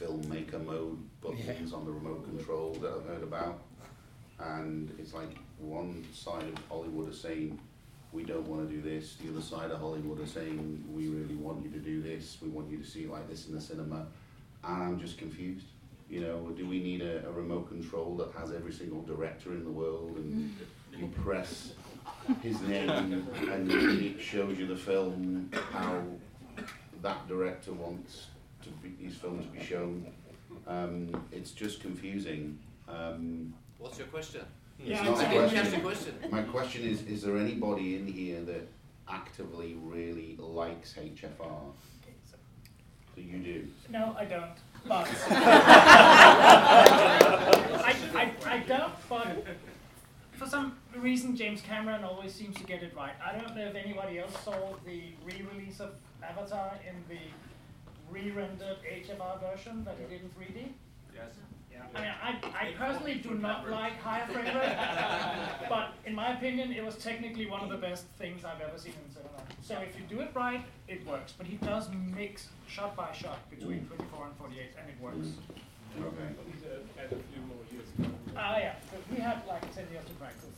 [0.00, 3.60] filmmaker mode buttons on the remote control that I've heard about.
[4.38, 7.58] And it's like one side of Hollywood is saying,
[8.12, 9.16] we don't want to do this.
[9.16, 12.38] The other side of Hollywood is saying, we really want you to do this.
[12.42, 14.06] We want you to see it like this in the cinema.
[14.64, 15.66] And I'm just confused.
[16.08, 19.64] You know, do we need a, a remote control that has every single director in
[19.64, 20.56] the world and
[20.96, 21.72] you press
[22.42, 26.02] his name and it shows you the film how
[27.02, 28.26] that director wants
[28.62, 30.04] to be, his film to be shown.
[30.66, 32.58] Um, it's just confusing.
[32.88, 34.42] Um, What's your question?
[34.80, 35.80] it's Yeah, not I a didn't question.
[35.80, 36.14] question.
[36.30, 38.68] My question is, is there anybody in here that
[39.08, 41.72] actively really likes HFR?
[43.20, 43.66] So you do?
[43.90, 44.56] No, I don't.
[44.86, 45.06] But
[47.84, 48.92] I, I, I don't.
[49.08, 49.44] But
[50.32, 53.12] for some reason, James Cameron always seems to get it right.
[53.24, 55.90] I don't know if anybody else saw the re-release of
[56.22, 57.20] Avatar in the
[58.10, 60.72] re-rendered HFR version that he did in 3D.
[61.14, 61.34] Yes.
[61.94, 64.76] I mean, I, I personally do not like higher frame rate,
[65.68, 68.94] but in my opinion, it was technically one of the best things I've ever seen
[69.04, 69.40] in cinema.
[69.62, 71.34] So if you do it right, it works.
[71.36, 73.88] But he does mix shot by shot between mm.
[73.88, 75.16] 24 and 48, and it works.
[75.16, 76.06] Mm.
[76.06, 76.30] Okay.
[76.64, 77.88] Uh, add a few more years.
[78.36, 78.74] Ah, yeah.
[78.90, 80.49] But we have like 10 years to practice.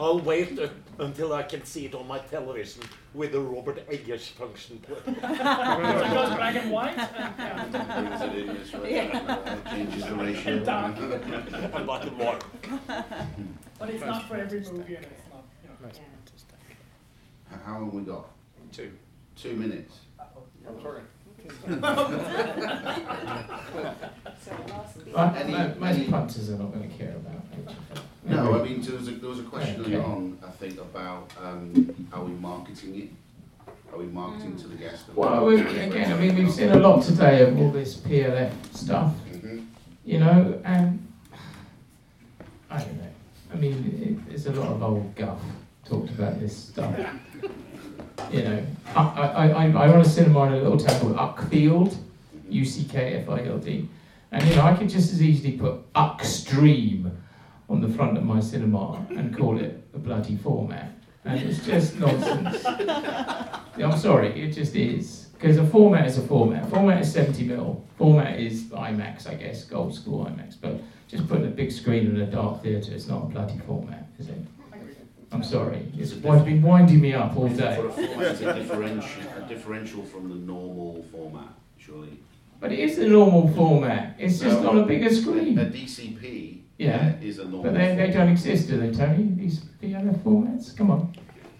[0.00, 0.06] So.
[0.06, 2.82] I'll wait uh, until I can see it on my television
[3.12, 4.82] with the Robert Eggers function.
[4.88, 8.00] so it goes black and white, and yeah.
[8.00, 9.18] Brings it in this way, Yeah.
[9.28, 10.64] uh, changes the ratio.
[10.64, 10.96] Dark.
[11.00, 12.42] and black and white.
[13.78, 15.44] But it's not for every movie, and it's not.
[15.62, 15.92] You know.
[17.52, 18.26] H- How long we got?
[18.72, 18.92] Two.
[19.36, 19.98] Two minutes.
[20.66, 21.02] I'm sorry.
[25.14, 28.00] Uh, Any- mo- most any- punters are not going to care about HFR.
[28.24, 29.96] No, I mean, there was a, there was a question Okay.
[29.96, 33.72] on, I think, about, um, are we marketing it?
[33.92, 35.06] Are we marketing to the guest?
[35.06, 37.70] that Well, we're we, marketing again, I mean, we've seen a lot today of all
[37.70, 39.64] this PLF stuff, Mhm.
[40.04, 41.06] you know, and
[42.70, 43.08] I don't know.
[43.52, 45.40] I mean, it, there's a lot of old guff
[45.84, 46.94] talked about this stuff.
[48.30, 48.64] You know,
[48.94, 51.96] I, I, I, I run a cinema in a little town called Uckfield,
[52.50, 53.88] U C K F I L D,
[54.30, 57.10] and you know, I could just as easily put Uckstream
[57.70, 60.92] on the front of my cinema and call it a bloody format,
[61.24, 62.64] and it's just nonsense.
[62.66, 65.28] I'm sorry, it just is.
[65.34, 66.68] Because a format is a format.
[66.68, 67.82] Format is 70 mil.
[67.96, 70.56] Format is IMAX, I guess, old school IMAX.
[70.60, 74.06] But just putting a big screen in a dark theatre, it's not a bloody format,
[74.18, 74.36] is it?
[75.32, 75.86] I'm sorry.
[75.96, 77.76] It's, it's been winding me up all day.
[77.76, 81.48] For a format, it's a differential, a differential from the normal format,
[81.78, 82.18] surely.
[82.58, 84.16] But it is the normal format.
[84.18, 84.70] It's just No.
[84.70, 85.58] on a bigger screen.
[85.58, 87.12] A DCP Yeah.
[87.20, 89.34] is a normal But they, they don't exist, do they, Tony?
[89.36, 90.74] These the other formats?
[90.76, 91.14] Come on.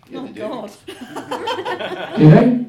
[0.09, 0.69] Yeah, they do.
[2.19, 2.67] Do they?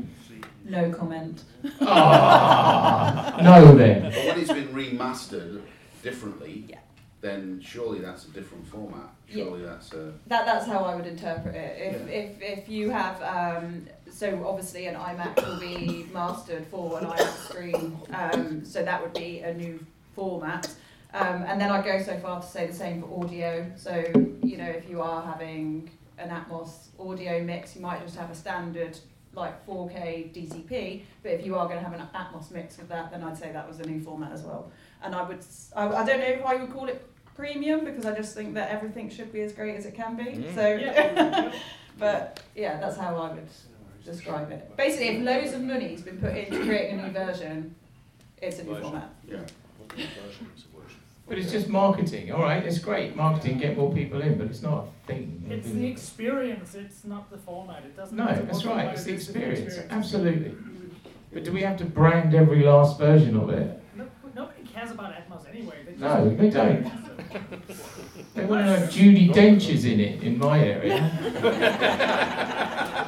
[0.65, 1.43] No comment.
[1.81, 4.03] Ah, no then.
[4.03, 5.61] But when it's been remastered
[6.03, 6.77] differently, yeah.
[7.21, 9.09] then surely that's a different format.
[9.27, 9.45] Yeah.
[9.45, 10.13] Surely that's a.
[10.27, 11.95] That that's how I would interpret it.
[11.95, 17.05] If if, if you have um, so obviously an IMAX will be mastered for an
[17.05, 19.83] IMAX screen, um, so that would be a new
[20.15, 20.69] format.
[21.13, 23.69] Um, and then I go so far to say the same for audio.
[23.75, 24.03] So
[24.43, 28.35] you know if you are having an Atmos audio mix, you might just have a
[28.35, 28.97] standard
[29.33, 31.03] like 4K DCP.
[31.23, 33.51] But if you are going to have an Atmos mix with that, then I'd say
[33.51, 34.71] that was a new format as well.
[35.01, 37.05] And I would—I don't know if I would call it
[37.35, 40.23] premium because I just think that everything should be as great as it can be.
[40.23, 40.55] Mm.
[40.55, 41.51] So, Yeah.
[41.99, 43.47] but yeah, that's how I would
[44.03, 44.75] describe it.
[44.77, 47.75] Basically, if loads of money's been put into creating a new version,
[48.41, 49.09] it's a new format.
[49.27, 49.39] Yeah.
[51.31, 52.61] But it's just marketing, all right?
[52.61, 55.41] It's great marketing, get more people in, but it's not a thing.
[55.49, 57.85] It's the experience, it's not the format.
[57.85, 58.89] It doesn't No, that's right.
[58.89, 59.77] It's the is, experience.
[59.89, 60.53] Absolutely.
[61.31, 63.81] But do we have to brand every last version of it?
[63.95, 65.77] No, nobody cares about Atmos anyway.
[65.85, 66.91] They No, they don't.
[68.33, 70.99] They want to know Judi Dench is in it in my area.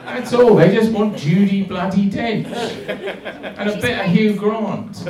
[0.05, 0.55] That's all.
[0.55, 5.03] They just want Judi bloody Dench and a bit of Hugh Grant.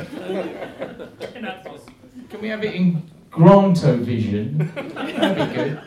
[2.34, 2.40] In Atmos.
[2.40, 4.58] Can we have it in Granto Vision?
[4.74, 5.80] That'd be good.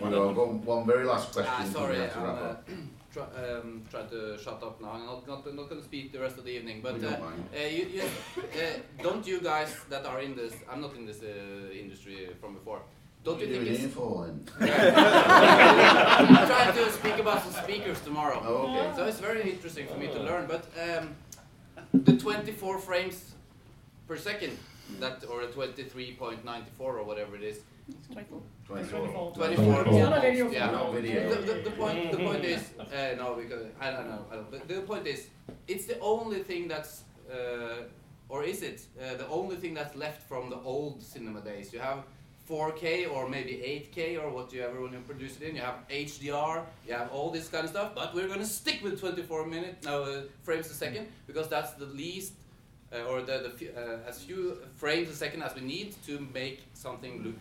[0.00, 1.52] Well, I've got one very last question.
[1.56, 2.68] Ah, sorry, we have to I'm wrap uh, up.
[3.12, 4.92] try, um, try to shut up now.
[4.92, 7.20] I'm not, not, not going to speak the rest of the evening, but uh, don't
[7.20, 7.44] mind.
[7.54, 11.22] uh, you, you, uh, don't you guys that are in this, I'm not in this
[11.22, 12.80] uh, industry from before,
[13.22, 13.80] don't What you are think you it's...
[13.80, 14.48] doing for then?
[14.60, 18.42] I'm trying to speak about some speakers tomorrow.
[18.42, 18.96] Oh, okay.
[18.96, 21.14] So it's very interesting for me to learn, but um,
[21.92, 23.32] the 24 frames
[24.08, 24.56] per second,
[24.98, 27.60] that or a 23.94 or whatever it is,
[28.12, 28.40] 24.
[28.66, 29.32] 24.
[29.32, 29.80] 24.
[29.80, 30.70] It's not video Yeah.
[30.70, 31.30] Not video.
[31.30, 34.24] The, the, the point, the point is, uh, no, because I don't know.
[34.30, 35.28] I don't, but the point is,
[35.66, 37.82] it's the only thing that's, uh,
[38.28, 41.72] or is it uh, the only thing that's left from the old cinema days?
[41.72, 42.04] You have
[42.48, 43.52] 4K or maybe
[43.94, 45.54] 8K or whatever when you produce it in.
[45.56, 46.64] You have HDR.
[46.86, 47.94] You have all this kind of stuff.
[47.94, 51.86] But we're gonna stick with 24 minute no uh, frames a second because that's the
[51.86, 52.32] least.
[52.92, 56.64] Uh, or the, the uh, as few frames a second as we need to make
[56.74, 57.34] something look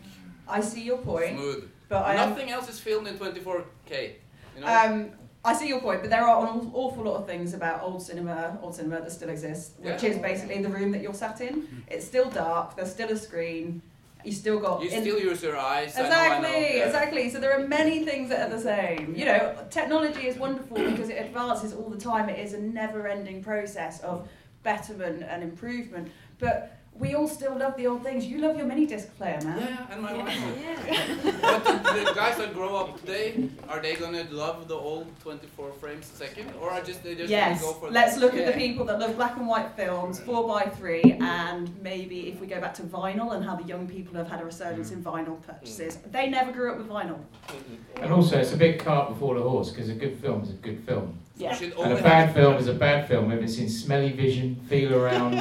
[0.47, 1.69] I see your point, smooth.
[1.87, 4.13] but I Nothing else is filmed in 24K.
[4.55, 4.67] You know?
[4.67, 5.09] Um,
[5.45, 8.59] I see your point, but there are an awful lot of things about old cinema,
[8.61, 10.09] old cinema that still exists, which Yeah.
[10.09, 11.83] is basically the room that you're sat in.
[11.87, 12.75] It's still dark.
[12.75, 13.81] There's still a screen.
[14.25, 15.95] You still got you in- still use your eyes.
[15.97, 16.85] I know, I Exactly, know, yeah.
[16.87, 17.29] exactly.
[17.29, 19.15] So there are many things that are the same.
[19.15, 22.27] You know, technology is wonderful because it advances all the time.
[22.27, 24.27] It is a never-ending process of
[24.63, 26.11] betterment and improvement.
[26.39, 28.25] But we all still love the old things.
[28.25, 29.57] You love your mini disc player, man.
[29.57, 31.41] Yeah, and my wife.
[31.41, 35.71] but the, the guys that grow up today, are they gonna love the old 24
[35.73, 37.91] frames a second, or are just they just Yes, gonna go for?
[37.91, 41.17] let's the, look at the people that love black and white films, four by three,
[41.21, 44.41] and maybe if we go back to vinyl and how the young people have had
[44.41, 44.93] a resurgence mm.
[44.93, 45.97] in vinyl purchases.
[45.97, 46.11] Mm.
[46.11, 47.19] They never grew up with vinyl.
[47.47, 48.03] Mm-hmm.
[48.03, 50.53] And also, it's a bit cart before the horse because a good film is a
[50.53, 51.17] good film.
[51.39, 51.57] Yeah.
[51.57, 55.33] And a bad film is a bad film if it's in smelly vision, feel around.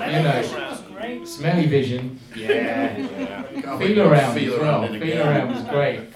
[0.00, 0.42] You know.
[0.42, 1.28] Smelly was great.
[1.28, 2.94] Smelly vision, yeah.
[3.60, 4.94] Can't Feel around feel as around well.
[4.94, 5.28] it Feel again.
[5.28, 6.00] around was great.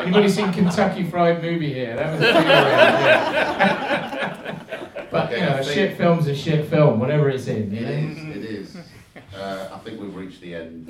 [0.00, 1.96] Anybody seen Kentucky Fried Movie here?
[1.96, 5.06] That was a feel around, yeah.
[5.10, 7.70] But you Okay, I know, a shit film's a shit film, whatever it's in.
[7.72, 8.12] You It know?
[8.12, 8.76] is, it is.
[9.34, 10.86] Uh, I think we've reached the end.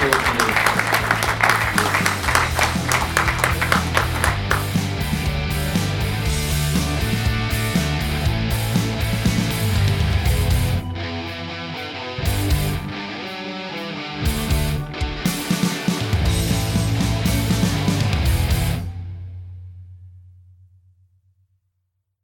[0.00, 0.39] Thank you.